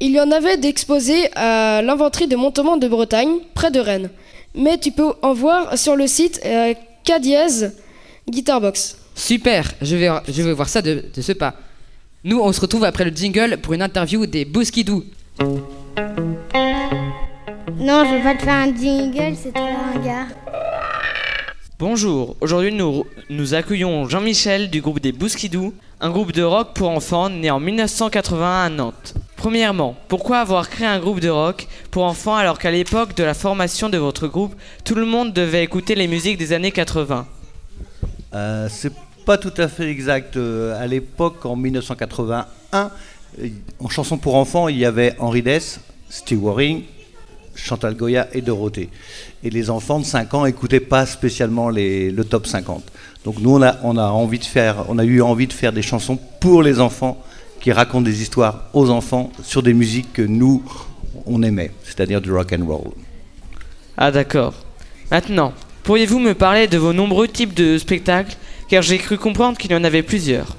Il 0.00 0.12
y 0.12 0.20
en 0.20 0.30
avait 0.30 0.56
d'exposés 0.56 1.28
à 1.36 1.82
l'inventerie 1.82 2.26
de 2.26 2.34
Montement 2.34 2.76
de 2.76 2.88
Bretagne, 2.88 3.36
près 3.54 3.70
de 3.70 3.78
Rennes. 3.78 4.10
Mais 4.54 4.78
tu 4.78 4.92
peux 4.92 5.12
en 5.22 5.32
voir 5.32 5.78
sur 5.78 5.96
le 5.96 6.06
site 6.06 6.40
euh, 6.44 6.74
K 7.04 7.20
dièse 7.20 7.74
Guitar 8.28 8.60
Box. 8.60 8.96
Super, 9.14 9.72
je 9.82 9.96
vais, 9.96 10.08
je 10.28 10.42
vais 10.42 10.52
voir 10.52 10.68
ça 10.68 10.82
de, 10.82 11.04
de 11.14 11.22
ce 11.22 11.32
pas. 11.32 11.54
Nous, 12.24 12.38
on 12.38 12.52
se 12.52 12.60
retrouve 12.60 12.84
après 12.84 13.04
le 13.04 13.10
jingle 13.10 13.58
pour 13.58 13.72
une 13.72 13.82
interview 13.82 14.26
des 14.26 14.44
Bouskidou. 14.44 15.04
Non, 17.78 18.04
je 18.04 18.14
vais 18.16 18.22
pas 18.22 18.34
te 18.34 18.42
faire 18.42 18.54
un 18.54 18.76
jingle, 18.76 19.36
c'est 19.42 19.52
trop 19.52 19.64
ringard. 19.64 20.26
Bonjour, 21.80 22.36
aujourd'hui 22.42 22.74
nous, 22.74 23.54
accueillons 23.54 24.06
Jean-Michel 24.06 24.68
du 24.68 24.82
groupe 24.82 25.00
des 25.00 25.12
Bouskidou, 25.12 25.72
un 26.02 26.10
groupe 26.10 26.30
de 26.30 26.42
rock 26.42 26.74
pour 26.74 26.90
enfants 26.90 27.30
né 27.30 27.50
en 27.50 27.58
1981 27.58 28.64
à 28.64 28.68
Nantes. 28.68 29.14
Premièrement, 29.36 29.96
pourquoi 30.08 30.40
avoir 30.40 30.68
créé 30.68 30.86
un 30.86 31.00
groupe 31.00 31.20
de 31.20 31.30
rock 31.30 31.68
pour 31.90 32.04
enfants 32.04 32.36
alors 32.36 32.58
qu'à 32.58 32.70
l'époque 32.70 33.16
de 33.16 33.24
la 33.24 33.32
formation 33.32 33.88
de 33.88 33.96
votre 33.96 34.28
groupe, 34.28 34.54
tout 34.84 34.94
le 34.94 35.06
monde 35.06 35.32
devait 35.32 35.64
écouter 35.64 35.94
les 35.94 36.06
musiques 36.06 36.36
des 36.36 36.52
années 36.52 36.70
80 36.70 37.26
Euh, 38.34 38.68
c'est 38.70 38.92
pas 39.24 39.38
tout 39.38 39.54
à 39.56 39.66
fait 39.66 39.88
exact. 39.88 40.36
Euh, 40.36 40.78
à 40.78 40.86
l'époque, 40.86 41.46
en 41.46 41.56
1981, 41.56 42.90
euh, 43.38 43.48
en 43.78 43.88
chanson 43.88 44.18
pour 44.18 44.34
enfants, 44.34 44.68
il 44.68 44.76
y 44.76 44.84
avait 44.84 45.16
Henri 45.18 45.40
Dess, 45.40 45.80
Steve 46.10 46.44
Waring, 46.44 46.82
Chantal 47.54 47.94
Goya 47.94 48.28
et 48.32 48.40
Dorothée. 48.40 48.88
Et 49.42 49.50
les 49.50 49.70
enfants 49.70 49.98
de 50.00 50.04
5 50.04 50.32
ans 50.34 50.44
n'écoutaient 50.44 50.80
pas 50.80 51.06
spécialement 51.06 51.68
les- 51.70 52.10
le 52.10 52.24
top 52.24 52.46
50. 52.46 52.82
Donc 53.24 53.38
nous, 53.40 53.50
on 53.56 53.62
a, 53.62 53.76
on 53.82 53.96
a 53.96 54.04
envie 54.08 54.38
de 54.38 54.44
faire, 54.44 54.84
on 54.88 54.98
a 54.98 55.04
eu 55.04 55.20
envie 55.22 55.46
de 55.46 55.52
faire 55.52 55.72
des 55.72 55.82
chansons 55.82 56.18
pour 56.40 56.62
les 56.62 56.80
enfants 56.80 57.22
qui 57.60 57.72
racontent 57.72 58.02
des 58.04 58.22
histoires 58.22 58.70
aux 58.72 58.88
enfants 58.90 59.30
sur 59.42 59.62
des 59.62 59.74
musiques 59.74 60.12
que 60.14 60.22
nous 60.22 60.62
on 61.26 61.42
aimait, 61.42 61.70
c'est-à-dire 61.84 62.20
du 62.22 62.32
rock 62.32 62.54
and 62.58 62.64
roll. 62.66 62.92
Ah 63.98 64.10
d'accord. 64.10 64.54
Maintenant, 65.10 65.52
pourriez-vous 65.82 66.18
me 66.18 66.32
parler 66.34 66.66
de 66.66 66.78
vos 66.78 66.92
nombreux 66.94 67.28
types 67.28 67.52
de 67.52 67.76
spectacles? 67.76 68.36
Car 68.68 68.82
j'ai 68.82 68.96
cru 68.98 69.18
comprendre 69.18 69.58
qu'il 69.58 69.72
y 69.72 69.74
en 69.74 69.84
avait 69.84 70.02
plusieurs. 70.02 70.56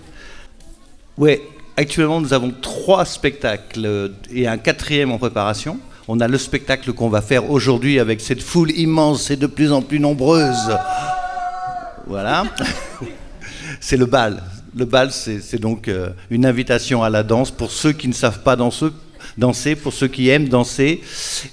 Ouais, 1.18 1.42
actuellement 1.78 2.22
nous 2.22 2.34
avons 2.34 2.52
trois 2.62 3.06
spectacles 3.06 3.86
euh, 3.86 4.10
et 4.32 4.48
un 4.48 4.58
quatrième 4.58 5.12
en 5.12 5.18
préparation. 5.18 5.80
On 6.13 6.20
a 6.20 6.27
le 6.27 6.38
spectacle 6.38 6.91
qu'on 6.91 7.08
va 7.08 7.22
faire 7.22 7.50
aujourd'hui 7.50 7.98
avec 7.98 8.20
cette 8.20 8.44
foule 8.44 8.72
immense 8.72 9.32
et 9.32 9.38
de 9.38 9.48
plus 9.48 9.72
en 9.72 9.82
plus 9.82 9.98
nombreuse. 9.98 10.77
Voilà. 12.06 12.44
c'est 13.80 13.96
le 13.96 14.08
bal. 14.08 14.44
Le 14.75 14.84
bal, 14.84 15.13
c'est 15.13 15.58
donc 15.58 15.88
euh, 15.88 16.10
une 16.30 16.46
invitation 16.46 17.01
à 17.01 17.10
la 17.10 17.24
danse 17.24 17.50
pour 17.50 17.72
ceux 17.72 17.94
qui 17.94 18.10
ne 18.10 18.13
savent 18.13 18.41
pas 18.41 18.58
danser, 18.58 18.88
danser 19.38 19.77
pour 19.77 19.94
ceux 19.94 20.10
qui 20.10 20.27
aiment 20.27 20.50
danser. 20.50 21.01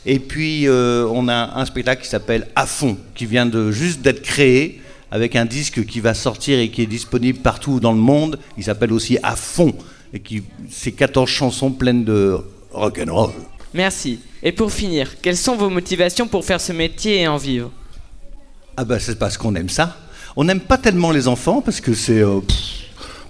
Et 0.05 0.19
puis, 0.19 0.67
euh, 0.67 1.07
on 1.09 1.29
a 1.29 1.53
un 1.55 1.65
spectacle 1.65 2.03
qui 2.03 2.09
s'appelle 2.09 2.49
À 2.57 2.67
fond, 2.67 2.99
qui 3.15 3.27
vient 3.27 3.47
de 3.47 3.71
juste 3.71 4.01
d'être 4.01 4.23
créé 4.23 4.83
avec 5.13 5.37
un 5.37 5.45
disque 5.45 5.87
qui 5.87 6.01
va 6.01 6.15
sortir 6.15 6.59
et 6.59 6.69
qui 6.71 6.83
est 6.83 6.87
disponible 6.87 7.39
partout 7.39 7.79
dans 7.79 7.93
le 7.93 8.01
monde. 8.01 8.41
Il 8.57 8.65
s'appelle 8.65 8.93
aussi 8.93 9.19
À 9.23 9.37
fond. 9.37 9.73
Et 10.13 10.19
qui, 10.19 10.43
c'est 10.69 10.91
14 10.91 11.31
chansons 11.31 11.71
pleines 11.71 12.05
de 12.05 12.39
rock 12.73 13.01
and 13.07 13.15
roll. 13.15 13.31
Merci. 13.75 14.21
Et 14.43 14.53
pour 14.53 14.73
finir, 14.73 15.21
quelles 15.21 15.37
sont 15.37 15.57
vos 15.57 15.69
motivations 15.69 16.27
pour 16.27 16.45
faire 16.45 16.61
ce 16.61 16.73
métier 16.73 17.23
et 17.23 17.29
en 17.29 17.37
vivre? 17.37 17.71
Ah 18.77 18.85
ben 18.85 18.99
c'est 18.99 19.19
parce 19.19 19.37
qu'on 19.37 19.55
aime 19.57 19.69
ça. 19.69 19.97
On 20.37 20.45
n'aime 20.45 20.61
pas 20.61 20.79
tellement 20.79 21.11
les 21.11 21.27
enfants 21.27 21.61
parce 21.61 21.81
que 21.81 21.95
c'est 21.95 22.23
euh, 22.23 22.41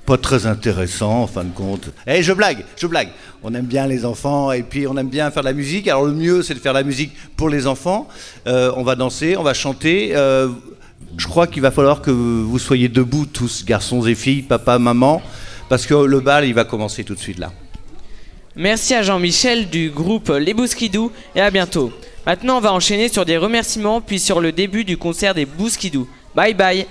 pas 0.05 0.19
très 0.19 0.47
intéressant 0.47 1.23
en 1.23 1.27
fin 1.27 1.45
de 1.45 1.53
compte. 1.53 1.91
Eh 2.07 2.23
je 2.23 2.33
blague, 2.33 2.65
je 2.77 2.87
blague. 2.87 3.09
On 3.43 3.55
aime 3.55 3.65
bien 3.65 3.87
les 3.87 4.05
enfants 4.05 4.53
et 4.53 4.63
puis 4.63 4.87
on 4.87 4.97
aime 4.97 5.09
bien 5.09 5.31
faire 5.31 5.43
de 5.43 5.49
la 5.49 5.55
musique. 5.55 5.89
Alors 5.89 6.05
le 6.05 6.13
mieux 6.13 6.43
c'est 6.43 6.55
de 6.55 6.59
faire 6.59 6.75
de 6.75 6.79
la 6.79 6.85
musique 6.85 7.13
pour 7.37 7.49
les 7.49 7.67
enfants. 7.67 8.09
Euh, 8.47 8.73
on 8.77 8.83
va 8.83 8.95
danser, 8.95 9.37
on 9.37 9.43
va 9.43 9.55
chanter. 9.55 10.15
Euh, 10.15 10.49
je 11.17 11.27
crois 11.27 11.47
qu'il 11.47 11.63
va 11.63 11.71
falloir 11.71 12.03
que 12.03 12.11
vous 12.11 12.59
soyez 12.59 12.89
debout 12.89 13.27
tous, 13.27 13.65
garçons 13.65 14.07
et 14.07 14.15
filles, 14.15 14.43
papa, 14.43 14.79
maman, 14.79 15.23
parce 15.69 15.87
que 15.87 15.95
le 15.95 16.21
bal 16.21 16.45
il 16.45 16.55
va 16.55 16.65
commencer 16.65 17.05
tout 17.05 17.15
de 17.15 17.21
suite 17.21 17.39
là. 17.39 17.51
Merci 18.61 18.93
à 18.93 19.03
Jean-Michel 19.03 19.71
du 19.71 19.89
groupe 19.89 20.31
Les 20.31 20.53
Bouskidou 20.53 21.13
et 21.37 21.41
à 21.41 21.49
bientôt. 21.49 21.93
Maintenant, 22.27 22.57
on 22.57 22.61
va 22.61 22.73
enchaîner 22.73 23.09
sur 23.09 23.25
des 23.25 23.37
remerciements 23.37 24.01
puis 24.01 24.19
sur 24.19 24.41
le 24.41 24.51
début 24.51 24.83
du 24.83 24.97
concert 24.97 25.33
des 25.33 25.47
Bouskidou. 25.47 26.09
Bye 26.35 26.55
bye. 26.55 26.85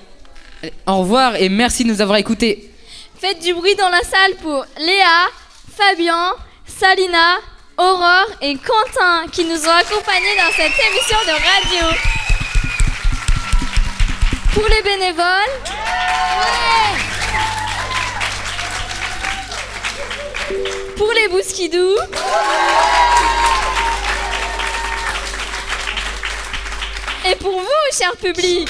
Au 0.86 1.00
revoir 1.00 1.36
et 1.36 1.50
merci 1.50 1.84
de 1.84 1.90
nous 1.90 2.00
avoir 2.00 2.20
écoutés. 2.20 2.72
Faites 3.20 3.42
du 3.44 3.54
bruit 3.54 3.76
dans 3.76 3.90
la 3.90 4.00
salle 4.00 4.36
pour 4.42 4.66
Léa, 4.80 5.28
Fabien, 5.76 6.36
Salina, 6.66 7.36
Aurore 7.78 8.32
et 8.42 8.56
Quentin 8.56 9.26
qui 9.30 9.44
nous 9.44 9.60
ont 9.68 9.78
accompagnés 9.78 10.38
dans 10.38 10.54
cette 10.56 10.72
émission 10.72 11.18
de 11.28 11.34
radio. 11.34 11.98
Pour 14.54 14.68
les 14.70 14.82
bénévoles, 14.84 15.52
pour 20.98 21.12
les 21.14 21.28
bousquidous, 21.28 21.96
et 27.30 27.36
pour 27.36 27.52
vous, 27.52 27.98
cher 27.98 28.16
public. 28.18 28.68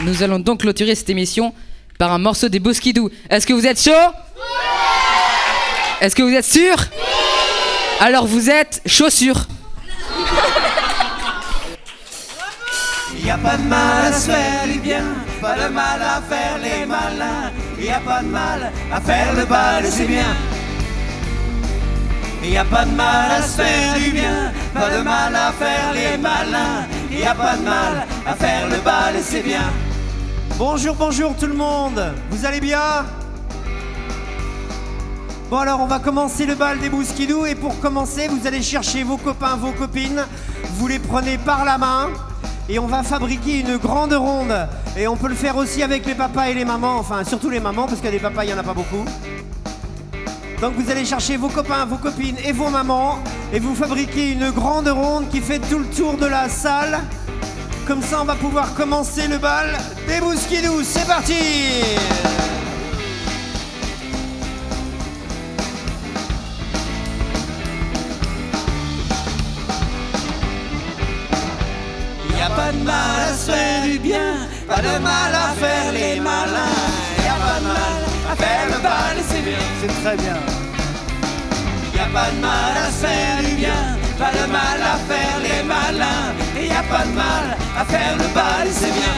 Nous 0.00 0.22
allons 0.22 0.40
donc 0.40 0.60
clôturer 0.60 0.94
cette 0.94 1.10
émission 1.10 1.54
par 1.96 2.10
un 2.12 2.18
morceau 2.18 2.48
des 2.48 2.58
Boskidou. 2.58 3.08
Est-ce 3.30 3.46
que 3.46 3.52
vous 3.52 3.66
êtes 3.66 3.80
chaud? 3.80 3.92
Est-ce 6.00 6.16
que 6.16 6.22
vous 6.22 6.34
êtes 6.34 6.44
sûr? 6.44 6.74
Alors 8.00 8.26
vous 8.26 8.50
êtes 8.50 8.82
chaussures. 8.84 9.46
Y 13.24 13.30
a 13.30 13.38
pas 13.38 13.56
de 13.56 13.62
mal 13.62 14.06
à 14.06 14.12
se 14.12 14.28
faire 14.28 14.66
du 14.66 14.80
bien, 14.80 15.04
pas 15.42 15.56
de 15.56 15.74
mal 15.74 16.00
à 16.00 16.22
faire 16.22 16.56
les 16.62 16.86
malins. 16.86 17.50
Y 17.76 17.90
a 17.90 17.98
pas 17.98 18.22
de 18.22 18.28
mal 18.28 18.72
à 18.92 19.00
faire 19.00 19.34
le 19.34 19.44
bal, 19.44 19.84
c'est 19.90 20.06
bien. 20.06 20.32
Y 22.44 22.56
a 22.56 22.64
pas 22.64 22.84
de 22.84 22.92
mal 22.92 23.30
à 23.38 23.42
se 23.42 23.60
faire 23.60 23.94
du 23.94 24.10
bien, 24.10 24.52
pas 24.72 24.90
de 24.90 25.02
mal 25.02 25.34
à 25.34 25.50
faire 25.52 25.92
les 25.94 26.16
malins. 26.16 26.86
Y 27.10 27.24
a 27.24 27.34
pas 27.34 27.56
de 27.56 27.62
mal 27.62 28.06
à 28.24 28.34
faire 28.34 28.68
le 28.68 28.76
bal, 28.76 29.14
c'est 29.20 29.42
bien. 29.42 29.68
Bonjour, 30.58 30.94
bonjour 30.94 31.34
tout 31.36 31.48
le 31.48 31.54
monde. 31.54 32.14
Vous 32.30 32.46
allez 32.46 32.60
bien? 32.60 33.04
Bon 35.50 35.58
alors 35.58 35.80
on 35.80 35.86
va 35.86 35.98
commencer 35.98 36.46
le 36.46 36.54
bal 36.54 36.78
des 36.78 36.88
Bouskidou 36.88 37.44
et 37.46 37.54
pour 37.54 37.78
commencer 37.80 38.28
vous 38.28 38.46
allez 38.46 38.62
chercher 38.62 39.02
vos 39.02 39.18
copains, 39.18 39.56
vos 39.56 39.72
copines, 39.72 40.24
vous 40.76 40.86
les 40.86 40.98
prenez 40.98 41.36
par 41.36 41.64
la 41.66 41.76
main 41.76 42.08
et 42.68 42.78
on 42.78 42.86
va 42.86 43.02
fabriquer 43.02 43.60
une 43.60 43.76
grande 43.76 44.12
ronde 44.12 44.68
et 44.96 45.06
on 45.08 45.16
peut 45.16 45.28
le 45.28 45.34
faire 45.34 45.56
aussi 45.56 45.82
avec 45.82 46.06
les 46.06 46.14
papas 46.14 46.48
et 46.48 46.54
les 46.54 46.64
mamans, 46.64 46.98
enfin 46.98 47.24
surtout 47.24 47.50
les 47.50 47.60
mamans 47.60 47.86
parce 47.86 48.00
que 48.00 48.08
des 48.08 48.18
papas 48.18 48.44
il 48.44 48.48
n'y 48.48 48.54
en 48.54 48.58
a 48.58 48.62
pas 48.62 48.74
beaucoup. 48.74 49.04
Donc 50.60 50.74
vous 50.76 50.90
allez 50.90 51.04
chercher 51.04 51.36
vos 51.36 51.48
copains, 51.48 51.84
vos 51.86 51.96
copines 51.96 52.36
et 52.44 52.52
vos 52.52 52.68
mamans 52.68 53.18
et 53.52 53.58
vous 53.58 53.74
fabriquez 53.74 54.30
une 54.30 54.50
grande 54.50 54.88
ronde 54.88 55.28
qui 55.28 55.40
fait 55.40 55.58
tout 55.58 55.80
le 55.80 55.86
tour 55.86 56.16
de 56.16 56.26
la 56.26 56.48
salle. 56.48 57.00
Comme 57.86 58.02
ça 58.02 58.20
on 58.22 58.24
va 58.24 58.36
pouvoir 58.36 58.72
commencer 58.74 59.26
le 59.26 59.38
bal 59.38 59.76
des 60.06 60.20
Bouskidou. 60.20 60.82
C'est 60.84 61.06
parti 61.06 61.34
du 73.92 73.98
bien, 73.98 74.48
pas 74.66 74.80
de 74.80 74.98
mal 75.02 75.34
à 75.34 75.48
faire 75.60 75.92
les 75.92 76.18
malins. 76.18 76.76
Y 77.18 77.28
a 77.28 77.36
pas 77.44 77.58
de 77.60 77.64
mal 77.66 78.00
à 78.30 78.36
faire 78.36 78.66
le 78.68 78.78
bal, 78.82 79.18
et 79.18 79.24
c'est 79.28 79.42
bien. 79.42 79.64
C'est 79.80 80.02
très 80.02 80.16
bien. 80.16 80.38
Y 81.94 81.98
a 81.98 82.06
pas 82.06 82.30
de 82.30 82.40
mal 82.40 82.76
à 82.86 82.90
faire 82.90 83.38
du 83.44 83.54
bien, 83.54 83.80
pas 84.18 84.32
de 84.32 84.50
mal 84.50 84.80
à 84.92 84.96
faire 85.10 85.36
les 85.42 85.62
malins. 85.62 86.32
Et 86.58 86.68
y 86.68 86.70
a 86.70 86.82
pas 86.84 87.04
de 87.04 87.12
mal 87.12 87.56
à 87.78 87.84
faire 87.84 88.16
le 88.16 88.34
bal, 88.34 88.66
et 88.66 88.72
c'est 88.72 88.92
bien. 88.92 89.14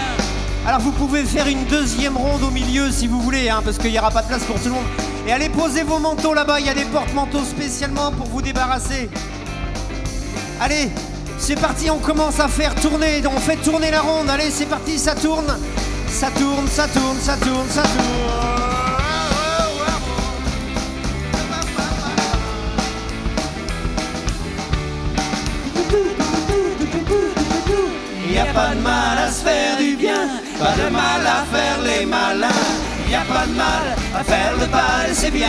Alors 0.66 0.80
vous 0.80 0.92
pouvez 0.92 1.22
faire 1.24 1.46
une 1.46 1.64
deuxième 1.66 2.16
ronde 2.16 2.42
au 2.42 2.50
milieu 2.50 2.90
si 2.90 3.06
vous 3.06 3.20
voulez, 3.20 3.48
hein, 3.50 3.60
parce 3.64 3.78
qu'il 3.78 3.92
n'y 3.92 3.98
aura 3.98 4.10
pas 4.10 4.22
de 4.22 4.28
place 4.28 4.42
pour 4.42 4.56
tout 4.56 4.68
le 4.68 4.74
monde. 4.74 4.86
Et 5.26 5.32
allez 5.32 5.50
poser 5.50 5.84
vos 5.84 6.00
manteaux 6.00 6.34
là-bas, 6.34 6.58
il 6.58 6.66
y 6.66 6.70
a 6.70 6.74
des 6.74 6.86
porte-manteaux 6.86 7.44
spécialement 7.44 8.10
pour 8.10 8.26
vous 8.26 8.42
débarrasser. 8.42 9.08
Allez, 10.60 10.90
c'est 11.38 11.60
parti, 11.60 11.90
on 11.90 11.98
commence 11.98 12.40
à 12.40 12.48
faire 12.48 12.74
tourner, 12.74 13.22
on 13.26 13.38
fait 13.38 13.56
tourner 13.56 13.90
la 13.90 14.00
ronde. 14.00 14.30
Allez, 14.30 14.50
c'est 14.50 14.66
parti, 14.66 14.98
ça 14.98 15.14
tourne, 15.14 15.56
ça 16.08 16.30
tourne, 16.30 16.66
ça 16.68 16.88
tourne, 16.88 17.18
ça 17.20 17.36
tourne, 17.36 17.68
ça 17.68 17.82
tourne. 17.82 18.64
Y 28.34 28.38
a 28.38 28.46
pas 28.46 28.74
de 28.74 28.80
mal 28.80 29.18
à 29.18 29.30
se 29.30 29.44
faire 29.44 29.76
du 29.78 29.94
bien, 29.94 30.40
pas 30.58 30.72
de 30.72 30.90
mal 30.90 31.24
à 31.24 31.44
faire 31.56 31.80
les 31.84 32.04
malins. 32.04 32.48
Y 33.08 33.14
a 33.14 33.20
pas 33.20 33.46
de 33.46 33.52
mal 33.52 33.96
à 34.12 34.24
faire 34.24 34.54
le 34.58 34.64
et 35.10 35.14
c'est 35.14 35.30
bien. 35.30 35.46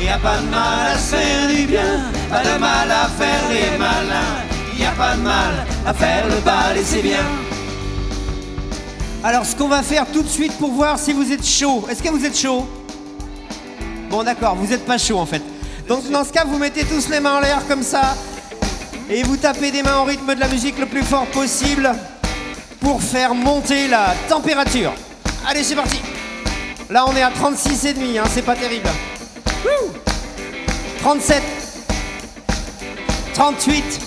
Y 0.00 0.08
a 0.08 0.18
pas 0.18 0.38
de 0.38 0.46
mal 0.46 0.92
à 0.94 0.98
se 0.98 1.14
faire 1.14 1.48
du 1.48 1.66
bien, 1.66 2.10
pas 2.28 2.42
de 2.42 2.58
mal 2.58 2.90
à 2.90 3.08
faire 3.08 3.48
les 3.50 3.78
malins. 3.78 4.42
Y 4.78 4.84
a 4.84 4.90
pas 4.92 5.14
de 5.14 5.22
mal 5.22 5.66
à 5.86 5.94
faire 5.94 6.26
le 6.26 6.40
bal, 6.40 6.76
et 6.76 6.84
c'est 6.84 7.02
bien. 7.02 7.24
Alors 9.24 9.44
ce 9.44 9.56
qu'on 9.56 9.68
va 9.68 9.82
faire 9.82 10.06
tout 10.12 10.22
de 10.22 10.28
suite 10.28 10.52
pour 10.58 10.72
voir 10.72 10.98
si 10.98 11.12
vous 11.12 11.32
êtes 11.32 11.44
chaud. 11.44 11.86
Est-ce 11.90 12.02
que 12.02 12.08
vous 12.08 12.24
êtes 12.24 12.38
chaud? 12.38 12.66
Bon 14.10 14.22
d'accord, 14.22 14.54
vous 14.54 14.66
n'êtes 14.66 14.84
pas 14.84 14.98
chaud 14.98 15.18
en 15.18 15.26
fait. 15.26 15.42
Donc 15.88 16.08
dans 16.10 16.24
ce 16.24 16.32
cas, 16.32 16.44
vous 16.44 16.58
mettez 16.58 16.84
tous 16.84 17.08
les 17.08 17.20
mains 17.20 17.38
en 17.38 17.40
l'air 17.40 17.66
comme 17.66 17.82
ça. 17.82 18.14
Et 19.08 19.22
vous 19.22 19.36
tapez 19.36 19.70
des 19.70 19.82
mains 19.82 19.98
au 20.00 20.04
rythme 20.04 20.34
de 20.34 20.40
la 20.40 20.48
musique 20.48 20.78
le 20.78 20.86
plus 20.86 21.02
fort 21.02 21.26
possible 21.26 21.92
pour 22.80 23.00
faire 23.02 23.34
monter 23.34 23.88
la 23.88 24.14
température. 24.28 24.92
Allez, 25.48 25.62
c'est 25.62 25.76
parti. 25.76 26.00
Là, 26.90 27.04
on 27.08 27.16
est 27.16 27.22
à 27.22 27.30
36 27.30 27.84
et 27.86 27.94
demi, 27.94 28.18
hein, 28.18 28.24
c'est 28.28 28.42
pas 28.42 28.54
terrible. 28.54 28.88
Wouh 29.64 29.92
37 31.00 31.42
38 33.36 34.00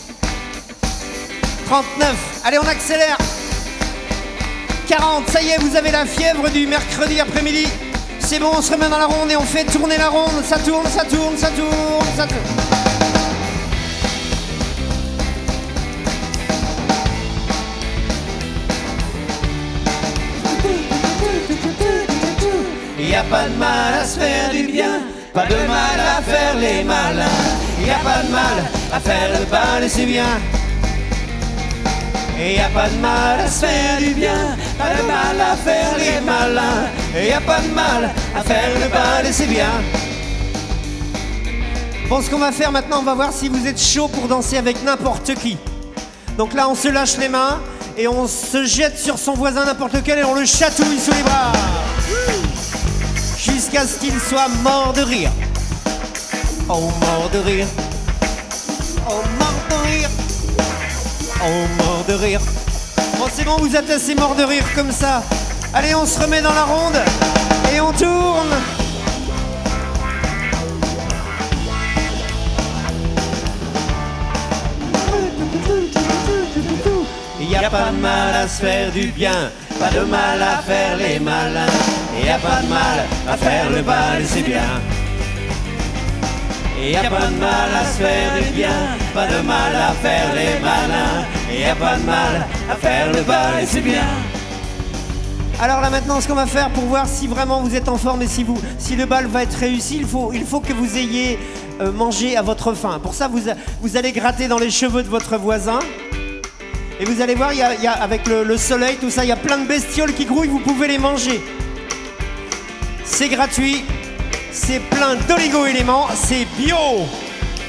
39 1.68 2.42
Allez, 2.46 2.58
on 2.58 2.68
accélère 2.68 3.16
40, 4.88 5.30
ça 5.30 5.40
y 5.44 5.50
est, 5.50 5.60
vous 5.60 5.76
avez 5.76 5.92
la 5.92 6.08
fièvre 6.08 6.50
du 6.50 6.66
mercredi 6.66 7.20
après-midi. 7.20 7.68
C'est 8.18 8.40
bon, 8.40 8.50
on 8.58 8.62
se 8.64 8.72
remet 8.72 8.90
dans 8.90 8.98
la 8.98 9.06
ronde 9.06 9.30
et 9.30 9.36
on 9.36 9.44
fait 9.44 9.66
tourner 9.66 10.00
la 10.00 10.10
ronde. 10.10 10.44
Ça 10.44 10.58
tourne, 10.58 10.88
ça 10.88 11.06
tourne, 11.06 11.38
ça 11.38 11.50
tourne, 11.50 12.08
ça 12.18 12.26
tourne. 12.26 12.40
Y 23.00 23.14
a 23.14 23.24
pas 23.26 23.48
de 23.48 23.56
mal 23.58 23.94
à 23.94 24.06
se 24.06 24.18
faire 24.18 24.50
du 24.50 24.64
bien, 24.64 25.02
pas 25.36 25.46
de 25.46 25.54
mal 25.54 26.00
à 26.18 26.20
faire 26.24 26.56
les 26.56 26.84
malins. 26.84 27.26
Y 27.86 27.92
a 27.92 28.00
pas 28.00 28.24
de 28.24 28.32
mal 28.32 28.79
à 28.92 29.00
faire 29.00 29.40
le 29.40 29.46
bal, 29.46 29.84
et 29.84 29.90
c'est 29.90 30.06
bien. 30.06 30.26
Et 32.40 32.56
y 32.56 32.60
a 32.60 32.70
pas 32.70 32.88
de 32.90 32.96
mal 32.96 33.40
à 33.42 33.48
se 33.48 33.66
faire 33.66 33.98
du 34.00 34.14
bien, 34.14 34.56
pas 34.78 34.96
de 34.96 35.06
mal 35.06 35.42
à 35.42 35.56
faire 35.56 35.98
les 35.98 36.22
malins. 36.26 36.88
Et 37.18 37.28
y 37.28 37.32
a 37.34 37.42
pas 37.42 37.60
de 37.60 37.68
mal 37.68 38.12
à 38.36 38.42
faire 38.42 38.70
le 38.82 38.88
bal, 38.90 39.26
et 39.26 39.34
c'est 39.34 39.48
bien. 39.48 39.72
Bon, 42.08 42.22
ce 42.22 42.30
qu'on 42.30 42.40
va 42.40 42.52
faire 42.52 42.72
maintenant, 42.72 43.00
on 43.00 43.04
va 43.04 43.14
voir 43.14 43.34
si 43.34 43.50
vous 43.50 43.68
êtes 43.68 43.80
chaud 43.80 44.08
pour 44.08 44.28
danser 44.28 44.58
avec 44.58 44.84
n'importe 44.84 45.36
qui. 45.36 45.58
Donc 46.38 46.54
là, 46.54 46.68
on 46.70 46.76
se 46.76 46.88
lâche 46.88 47.18
les 47.18 47.30
mains 47.30 47.60
et 47.98 48.08
on 48.08 48.28
se 48.28 48.66
jette 48.66 48.98
sur 48.98 49.20
son 49.20 49.34
voisin 49.34 49.66
n'importe 49.66 49.94
lequel 49.94 50.20
et 50.20 50.24
on 50.24 50.34
le 50.34 50.46
chatouille 50.46 51.00
sous 51.00 51.12
les 51.12 51.22
bras. 51.22 51.52
Jusqu'à 53.38 53.86
ce 53.86 54.00
qu'il 54.00 54.18
soit 54.20 54.48
mort 54.64 54.94
de 54.96 55.02
rire. 55.02 55.30
Oh, 56.70 56.90
mort 57.02 57.30
de 57.32 57.40
rire. 57.40 57.68
De 59.70 59.76
rire. 59.88 60.10
Oh, 61.42 61.84
mort 61.84 62.04
de 62.08 62.14
rire. 62.14 62.42
Bon, 63.18 63.26
c'est 63.34 63.44
bon, 63.44 63.58
vous 63.58 63.76
êtes 63.76 63.90
assez 63.90 64.16
mort 64.16 64.36
de 64.36 64.44
rire 64.44 64.66
comme 64.76 64.92
ça. 64.92 65.24
Allez, 65.74 65.94
on 65.96 66.06
se 66.06 66.20
remet 66.20 66.42
dans 66.42 66.54
la 66.54 66.64
ronde 66.64 67.00
et 67.74 67.80
on 67.80 67.92
tourne. 67.92 68.56
Y 77.40 77.56
a 77.56 77.70
pas 77.70 77.90
de 77.92 77.98
mal 77.98 78.36
à 78.36 78.48
se 78.48 78.62
faire 78.62 78.92
du 78.92 79.08
bien, 79.08 79.52
pas 79.80 79.90
de 79.90 80.02
mal 80.02 80.42
à 80.42 80.62
faire 80.62 80.98
les 80.98 81.20
malins. 81.20 81.66
Y 82.24 82.30
a 82.30 82.38
pas 82.38 82.62
de 82.62 82.68
mal 82.68 83.06
à 83.28 83.38
faire 83.38 83.70
le 83.70 83.82
bal, 83.82 84.24
c'est 84.26 84.42
bien. 84.42 84.82
Y 86.80 86.96
a 86.96 87.10
pas 87.10 87.28
de 87.28 87.36
mal 87.36 87.70
à 87.76 87.86
se 87.86 87.98
faire 88.04 88.34
du 88.42 88.50
bien, 88.52 88.89
pas 89.14 89.28
de 89.28 89.42
mal 89.42 89.76
à 89.76 89.92
faire 89.94 90.34
les 90.36 90.60
malins. 90.60 91.26
Y 91.52 91.64
a 91.66 91.76
pas 91.76 91.96
de 91.98 92.04
mal 92.06 92.48
à 92.72 92.76
faire 92.76 93.12
le 93.12 93.22
bal, 93.22 93.62
et 93.62 93.66
c'est 93.66 93.82
bien. 93.82 94.04
Alors 95.62 95.82
là 95.82 95.90
maintenant, 95.90 96.22
ce 96.22 96.28
qu'on 96.28 96.36
va 96.36 96.46
faire 96.46 96.70
pour 96.70 96.86
voir 96.86 97.06
si 97.08 97.28
vraiment 97.28 97.62
vous 97.62 97.76
êtes 97.76 97.90
en 97.90 97.98
forme 97.98 98.22
et 98.22 98.28
si, 98.28 98.44
vous, 98.44 98.58
si 98.78 98.96
le 98.96 99.06
bal 99.06 99.26
va 99.28 99.44
être 99.44 99.56
réussi, 99.58 99.98
il 99.98 100.06
faut, 100.06 100.32
il 100.34 100.46
que 100.46 100.74
vous 100.74 100.98
ayez 100.98 101.38
euh, 101.82 101.92
mangé 101.92 102.38
à 102.38 102.42
votre 102.42 102.74
faim. 102.74 103.00
Pour 103.04 103.14
ça, 103.14 103.28
vous, 103.30 103.98
allez 103.98 104.12
gratter 104.14 104.48
dans 104.48 104.58
les 104.60 104.70
cheveux 104.72 105.04
de 105.04 105.10
votre 105.10 105.38
voisin. 105.38 105.80
Et 107.02 107.06
vous 107.06 107.22
allez 107.22 107.36
voir, 107.36 107.52
il 107.54 107.60
y 107.60 107.62
a, 107.62 107.74
il 107.76 107.82
y 107.84 107.88
a- 107.88 107.92
avec 107.94 108.28
le, 108.28 108.44
le 108.44 108.58
soleil, 108.58 108.98
tout 109.02 109.10
ça, 109.10 109.24
il 109.26 109.28
y 109.30 109.34
a 109.34 109.38
plein 109.38 109.58
de 109.58 109.66
bestioles 109.68 110.14
qui 110.14 110.26
grouillent, 110.26 110.48
vous 110.50 110.60
pouvez 110.60 110.88
les 110.88 110.98
manger. 110.98 111.42
C'est 113.04 113.30
gratuit, 113.30 113.84
c'est 114.52 114.80
plein 114.80 115.16
d'oligo-éléments, 115.28 116.08
c'est 116.16 116.46
bio. 116.58 116.76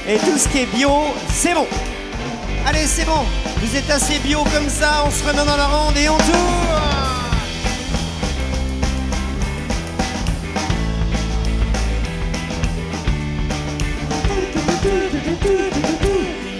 Et 0.07 0.17
tout 0.17 0.37
ce 0.37 0.47
qui 0.47 0.59
est 0.59 0.65
bio, 0.65 0.91
c'est 1.31 1.53
bon. 1.53 1.67
Allez, 2.67 2.85
c'est 2.85 3.05
bon. 3.05 3.23
Vous 3.61 3.75
êtes 3.75 3.89
assez 3.89 4.17
bio 4.19 4.43
comme 4.53 4.69
ça, 4.69 5.03
on 5.05 5.11
se 5.11 5.23
remet 5.23 5.45
dans 5.45 5.55
la 5.55 5.67
ronde 5.67 5.95
et 5.97 6.09
on 6.09 6.17
tourne. 6.17 7.01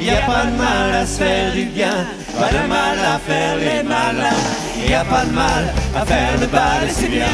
Y 0.01 0.09
a 0.09 0.21
pas 0.25 0.45
de 0.45 0.57
mal 0.57 0.95
à 0.95 1.05
se 1.05 1.17
faire 1.19 1.51
du 1.53 1.65
bien, 1.65 2.07
pas 2.39 2.49
de 2.49 2.67
mal 2.67 2.97
à 2.99 3.19
faire 3.19 3.55
les 3.57 3.83
malins. 3.83 4.35
Y 4.87 4.93
a 4.93 5.03
pas 5.03 5.25
de 5.25 5.31
mal 5.31 5.73
à 5.95 6.05
faire 6.05 6.39
le 6.39 6.47
bal 6.47 6.87
et 6.87 6.91
c'est 6.91 7.07
bien. 7.07 7.27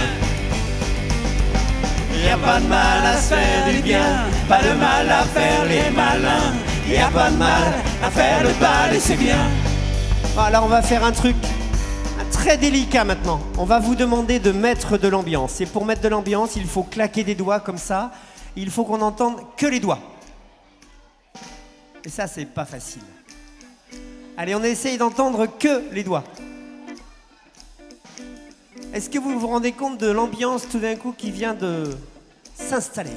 Y 2.13 2.29
a 2.29 2.37
pas 2.37 2.59
de 2.59 2.67
mal 2.67 3.05
à 3.05 3.17
se 3.17 3.33
faire 3.33 3.65
du 3.69 3.81
bien, 3.81 4.25
pas 4.47 4.63
de 4.63 4.73
mal 4.79 5.09
à 5.09 5.23
faire 5.23 5.65
les 5.65 5.89
malins. 5.89 6.53
Y 6.87 6.97
a 6.97 7.09
pas 7.09 7.29
de 7.29 7.35
mal 7.35 7.73
à 8.01 8.09
faire 8.09 8.43
le 8.43 8.53
bal 8.59 8.95
et 8.95 8.99
c'est 8.99 9.17
bien. 9.17 9.39
Alors 10.37 10.63
on 10.63 10.69
va 10.69 10.81
faire 10.81 11.03
un 11.03 11.11
truc 11.11 11.35
très 12.31 12.57
délicat 12.57 13.03
maintenant. 13.03 13.41
On 13.57 13.65
va 13.65 13.79
vous 13.79 13.95
demander 13.95 14.39
de 14.39 14.51
mettre 14.51 14.97
de 14.97 15.07
l'ambiance. 15.07 15.59
Et 15.59 15.65
pour 15.65 15.85
mettre 15.85 16.01
de 16.01 16.07
l'ambiance, 16.07 16.55
il 16.55 16.65
faut 16.65 16.83
claquer 16.83 17.23
des 17.23 17.35
doigts 17.35 17.59
comme 17.59 17.77
ça. 17.77 18.11
Il 18.55 18.71
faut 18.71 18.85
qu'on 18.85 19.01
entende 19.01 19.35
que 19.57 19.65
les 19.65 19.79
doigts. 19.79 19.99
Et 22.05 22.09
ça, 22.09 22.27
c'est 22.27 22.45
pas 22.45 22.65
facile. 22.65 23.01
Allez, 24.37 24.55
on 24.55 24.63
essaye 24.63 24.97
d'entendre 24.97 25.47
que 25.59 25.83
les 25.91 26.03
doigts. 26.03 26.23
Est-ce 28.93 29.09
que 29.09 29.19
vous 29.19 29.37
vous 29.37 29.47
rendez 29.47 29.73
compte 29.73 29.99
de 29.99 30.09
l'ambiance 30.09 30.67
tout 30.69 30.79
d'un 30.79 30.95
coup 30.95 31.13
qui 31.15 31.31
vient 31.31 31.53
de 31.53 31.97
s'installer? 32.55 33.11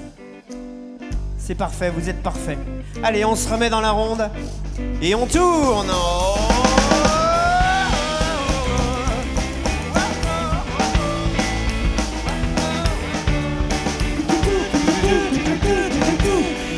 C'est 1.50 1.56
parfait, 1.56 1.90
vous 1.90 2.08
êtes 2.08 2.22
parfait. 2.22 2.56
Allez, 3.02 3.24
on 3.24 3.34
se 3.34 3.48
remet 3.48 3.68
dans 3.68 3.80
la 3.80 3.90
ronde 3.90 4.30
et 5.02 5.16
on 5.16 5.26
tourne. 5.26 5.90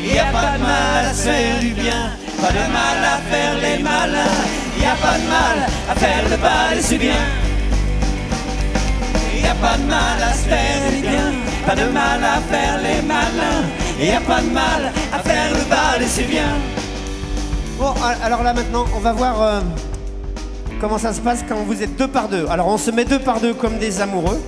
Y 0.03 0.19
a 0.19 0.25
pas 0.33 0.57
de 0.57 0.63
mal 0.63 1.05
à 1.05 1.13
se 1.13 1.23
faire 1.29 1.61
du 1.61 1.75
bien, 1.75 2.17
pas 2.41 2.49
de 2.49 2.73
mal 2.73 3.05
à 3.05 3.19
faire 3.31 3.55
les 3.61 3.83
malins. 3.83 4.41
Y 4.81 4.87
a 4.87 4.95
pas 4.95 5.19
de 5.19 5.29
mal 5.29 5.69
à 5.91 5.95
faire 5.95 6.29
le 6.31 6.37
bal 6.39 6.79
et 6.79 6.81
c'est 6.81 6.97
bien. 6.97 7.23
Y 9.37 9.47
a 9.47 9.55
pas 9.55 9.77
de 9.77 9.83
mal 9.83 10.23
à 10.23 10.33
se 10.33 10.49
faire 10.49 10.91
du 10.91 11.03
bien, 11.03 11.33
pas 11.67 11.75
de 11.75 11.93
mal 11.93 12.25
à 12.25 12.41
faire 12.51 12.79
les 12.83 13.03
malins. 13.03 13.82
Y 14.03 14.11
a 14.11 14.21
pas 14.21 14.41
de 14.41 14.51
mal 14.51 14.93
à 15.13 15.19
faire 15.21 15.53
le 15.53 15.61
bal 15.71 16.03
et 16.03 16.09
c'est 16.09 16.25
bien. 16.25 16.49
Bon, 17.79 17.95
alors 18.25 18.43
là 18.43 18.53
maintenant, 18.53 18.85
on 18.97 18.99
va 18.99 19.13
voir 19.13 19.41
euh, 19.41 19.61
comment 20.81 20.99
ça 20.99 21.13
se 21.13 21.21
passe 21.21 21.45
quand 21.49 21.63
vous 21.65 21.81
êtes 21.85 21.97
deux 21.97 22.09
par 22.09 22.29
deux. 22.29 22.47
Alors 22.51 22.67
on 22.67 22.79
se 22.79 22.91
met 22.91 23.05
deux 23.05 23.21
par 23.21 23.39
deux 23.39 23.55
comme 23.55 23.79
des 23.79 24.01
amoureux. 24.01 24.41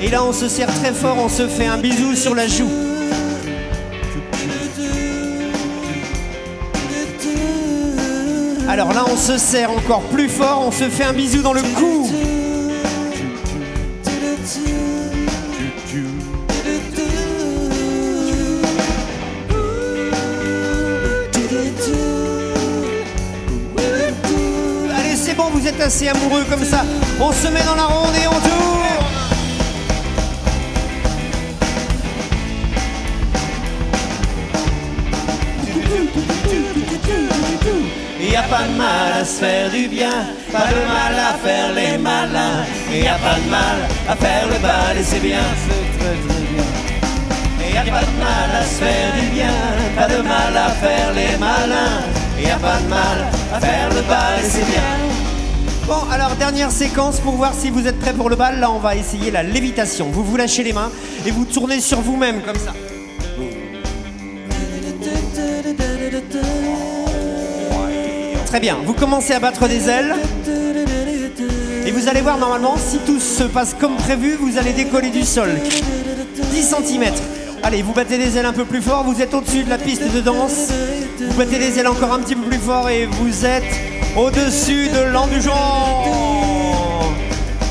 Et 0.00 0.08
là, 0.08 0.22
on 0.22 0.32
se 0.32 0.46
serre 0.48 0.72
très 0.80 0.92
fort, 0.92 1.16
on 1.18 1.28
se 1.28 1.48
fait 1.48 1.66
un 1.66 1.78
bisou 1.78 2.14
sur 2.14 2.36
la 2.36 2.46
joue. 2.46 2.91
On 9.12 9.16
se 9.16 9.36
serre 9.36 9.70
encore 9.70 10.02
plus 10.04 10.28
fort, 10.28 10.62
on 10.66 10.70
se 10.70 10.88
fait 10.88 11.04
un 11.04 11.12
bisou 11.12 11.42
dans 11.42 11.52
le 11.52 11.60
cou. 11.60 12.08
Allez, 24.96 25.16
c'est 25.16 25.34
bon, 25.34 25.44
vous 25.52 25.66
êtes 25.66 25.80
assez 25.80 26.08
amoureux 26.08 26.44
comme 26.48 26.64
ça. 26.64 26.84
On 27.20 27.32
se 27.32 27.48
met 27.48 27.62
dans 27.64 27.74
la 27.74 27.84
ronde 27.84 28.14
et 28.14 28.26
on 28.26 28.30
tourne. 28.30 28.81
Y 38.22 38.36
a 38.36 38.42
pas 38.42 38.62
de 38.62 38.78
mal 38.78 39.20
à 39.20 39.24
se 39.24 39.40
faire 39.40 39.68
du 39.68 39.88
bien, 39.88 40.28
pas 40.52 40.68
de 40.70 40.86
mal 40.86 41.18
à 41.18 41.34
faire 41.44 41.72
les 41.74 41.98
malins. 41.98 42.64
Y 42.88 43.08
a 43.08 43.14
pas 43.14 43.34
de 43.34 43.50
mal 43.50 43.88
à 44.08 44.14
faire 44.14 44.46
le 44.46 44.58
bal 44.60 44.96
et 44.96 45.02
c'est 45.02 45.18
bien, 45.18 45.42
c'est 45.66 45.98
très. 45.98 46.12
Y 47.72 47.76
a 47.76 47.82
pas 47.82 48.00
de 48.00 48.18
mal 48.18 48.50
à 48.60 48.64
se 48.64 48.74
faire 48.74 49.12
du 49.20 49.26
bien, 49.34 49.52
pas 49.96 50.06
de 50.06 50.22
mal 50.22 50.56
à 50.56 50.68
faire 50.70 51.12
les 51.14 51.36
malins. 51.36 52.02
Y 52.38 52.50
a 52.50 52.56
pas 52.58 52.78
de 52.78 52.88
mal 52.88 53.26
à 53.52 53.60
faire 53.60 53.88
le 53.88 54.02
bal 54.02 54.38
et 54.38 54.48
c'est 54.48 54.66
bien. 54.66 54.82
Bon, 55.88 56.08
alors 56.12 56.36
dernière 56.36 56.70
séquence 56.70 57.18
pour 57.18 57.34
voir 57.34 57.52
si 57.58 57.70
vous 57.70 57.88
êtes 57.88 57.98
prêts 57.98 58.12
pour 58.12 58.30
le 58.30 58.36
bal. 58.36 58.60
Là, 58.60 58.70
on 58.70 58.78
va 58.78 58.94
essayer 58.94 59.32
la 59.32 59.42
lévitation. 59.42 60.10
Vous 60.12 60.22
vous 60.22 60.36
lâchez 60.36 60.62
les 60.62 60.72
mains 60.72 60.92
et 61.26 61.32
vous 61.32 61.44
tournez 61.44 61.80
sur 61.80 62.00
vous-même 62.00 62.40
comme 62.42 62.56
ça. 62.56 62.72
Très 68.52 68.60
bien, 68.60 68.76
vous 68.84 68.92
commencez 68.92 69.32
à 69.32 69.40
battre 69.40 69.66
des 69.66 69.88
ailes. 69.88 70.14
Et 71.86 71.90
vous 71.90 72.06
allez 72.06 72.20
voir 72.20 72.36
normalement, 72.36 72.74
si 72.76 72.98
tout 72.98 73.18
se 73.18 73.44
passe 73.44 73.74
comme 73.80 73.96
prévu, 73.96 74.36
vous 74.38 74.58
allez 74.58 74.74
décoller 74.74 75.08
du 75.08 75.22
sol. 75.22 75.48
10 76.50 76.62
cm. 76.62 77.14
Allez, 77.62 77.80
vous 77.80 77.94
battez 77.94 78.18
des 78.18 78.36
ailes 78.36 78.44
un 78.44 78.52
peu 78.52 78.66
plus 78.66 78.82
fort, 78.82 79.04
vous 79.04 79.22
êtes 79.22 79.32
au-dessus 79.32 79.64
de 79.64 79.70
la 79.70 79.78
piste 79.78 80.02
de 80.14 80.20
danse. 80.20 80.68
Vous 81.18 81.34
battez 81.38 81.58
des 81.58 81.78
ailes 81.78 81.88
encore 81.88 82.12
un 82.12 82.18
petit 82.18 82.34
peu 82.34 82.42
plus 82.42 82.58
fort 82.58 82.90
et 82.90 83.06
vous 83.06 83.46
êtes 83.46 83.64
au-dessus 84.18 84.88
de 84.88 85.00
l'Andujon 85.00 85.52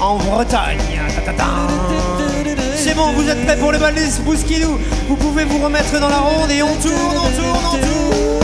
en 0.01 0.15
Bretagne. 0.15 0.79
C'est 2.75 2.95
bon, 2.95 3.11
vous 3.11 3.29
êtes 3.29 3.45
prêts 3.45 3.57
pour 3.57 3.71
le 3.71 3.77
bal 3.77 3.93
des 3.93 4.09
Bouskidou. 4.25 4.79
Vous 5.07 5.15
pouvez 5.15 5.43
vous 5.43 5.63
remettre 5.63 5.99
dans 5.99 6.09
la 6.09 6.17
ronde 6.17 6.49
et 6.49 6.63
on 6.63 6.73
tourne, 6.73 7.17
on 7.17 7.39
tourne, 7.39 7.65
on 7.67 7.77
tourne. 7.77 8.40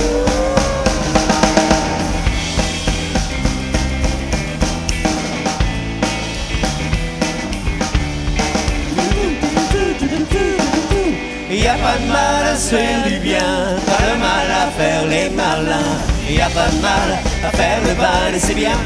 Y 11.67 11.69
a 11.69 11.75
pas 11.79 11.97
de 11.97 12.07
mal 12.07 12.47
à 12.47 12.55
se 12.55 12.69
faire 12.69 13.03
du 13.03 13.19
bien, 13.19 13.75
pas 13.85 14.01
de 14.07 14.17
mal 14.17 14.49
à 14.49 14.71
faire 14.71 15.05
les 15.05 15.29
malins. 15.29 15.97
Y 16.29 16.39
a 16.39 16.49
pas 16.49 16.69
de 16.69 16.81
mal 16.81 17.19
à 17.43 17.49
faire 17.49 17.81
le 17.85 17.93
bal 17.93 18.33
et 18.33 18.39
c'est 18.39 18.53
bien. 18.53 18.77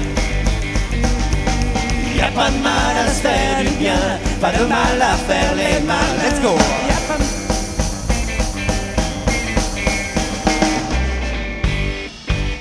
Y 2.16 2.22
a 2.22 2.32
pas 2.32 2.50
de 2.50 2.58
mal 2.58 2.98
à 3.06 3.08
se 3.08 3.22
faire 3.22 3.60
du 3.60 3.70
bien, 3.78 4.00
pas 4.42 4.52
de 4.52 4.66
mal 4.66 5.00
à 5.00 5.16
faire 5.16 5.54
les 5.54 5.80
malins. 5.86 6.24
Let's 6.24 6.42
go. 6.42 6.58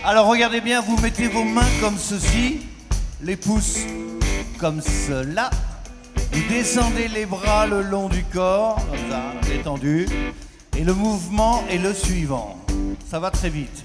Alors 0.04 0.26
regardez 0.26 0.60
bien, 0.60 0.82
vous 0.82 0.98
mettez 0.98 1.28
vos 1.28 1.44
mains 1.44 1.72
comme 1.80 1.96
ceci, 1.96 2.60
les 3.22 3.36
pouces 3.36 3.86
comme 4.58 4.82
cela. 4.82 5.48
Vous 6.32 6.42
descendez 6.48 7.08
les 7.08 7.26
bras 7.26 7.66
le 7.66 7.82
long 7.82 8.08
du 8.08 8.22
corps, 8.24 8.76
comme 8.76 9.10
ça, 9.10 9.22
détendu. 9.48 10.06
Et 10.76 10.84
le 10.84 10.94
mouvement 10.94 11.62
est 11.68 11.78
le 11.78 11.92
suivant. 11.92 12.56
Ça 13.10 13.18
va 13.18 13.30
très 13.30 13.50
vite. 13.50 13.84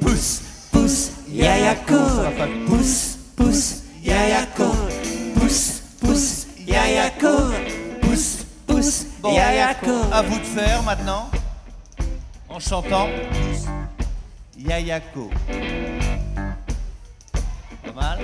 Pousse, 0.00 0.40
pousse, 0.72 1.10
Yayako, 1.28 1.94
pousse, 2.66 3.18
pousse, 3.36 3.82
Yayako, 4.02 4.64
pousse, 5.36 5.82
pousse, 6.00 6.46
Yayako, 6.66 7.28
pousse, 8.02 8.38
pousse, 8.66 9.06
Bon, 9.22 9.32
Yayako. 9.32 9.90
à 10.12 10.22
vous 10.22 10.38
de 10.38 10.44
faire 10.44 10.82
maintenant, 10.82 11.30
en 12.48 12.58
chantant 12.58 13.08
Yayako. 14.58 15.30
Pas 17.84 17.92
mal 17.92 18.18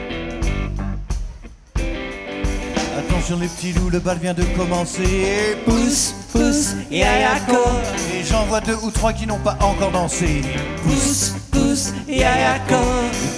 Attention 3.27 3.43
les 3.43 3.49
petits 3.49 3.73
loups, 3.73 3.91
le 3.91 3.99
bal 3.99 4.19
vient 4.19 4.35
de 4.35 4.45
commencer. 4.57 5.57
Pousse, 5.65 6.15
pousse, 6.31 6.77
Yayako. 6.89 7.59
Et 8.15 8.23
j'en 8.23 8.45
vois 8.45 8.61
deux 8.61 8.77
ou 8.85 8.93
trois 8.93 9.13
qui 9.13 9.27
n'ont 9.27 9.41
pas 9.41 9.59
encore 9.63 9.91
dansé. 9.91 10.43
Pousse, 10.85 11.33
pousse, 11.51 11.93
Yayako. 12.07 12.77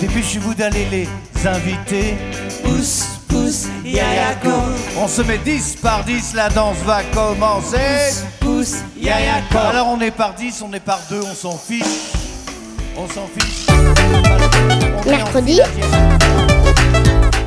Dépêchez-vous 0.02 0.52
d'aller 0.52 0.86
les 0.90 1.08
inviter. 1.46 2.18
Pousse, 2.62 3.06
pousse, 3.28 3.68
Yayako. 3.82 4.50
On 4.98 5.08
se 5.08 5.22
met 5.22 5.38
10 5.38 5.76
par 5.76 6.04
10, 6.04 6.34
la 6.34 6.50
danse 6.50 6.76
va 6.84 7.02
commencer. 7.04 8.12
Pousse, 8.40 8.82
Yayako. 9.00 9.56
Alors 9.56 9.88
on 9.88 10.00
est 10.02 10.10
par 10.10 10.34
10, 10.34 10.64
on 10.68 10.72
est 10.74 10.80
par 10.80 11.00
2, 11.08 11.18
on 11.22 11.34
s'en 11.34 11.56
fiche. 11.56 12.12
On 12.94 13.08
s'en 13.08 13.26
fiche. 13.38 13.66
On 13.70 15.10
est 15.10 15.14
en 15.14 15.16
Mercredi. 15.16 15.60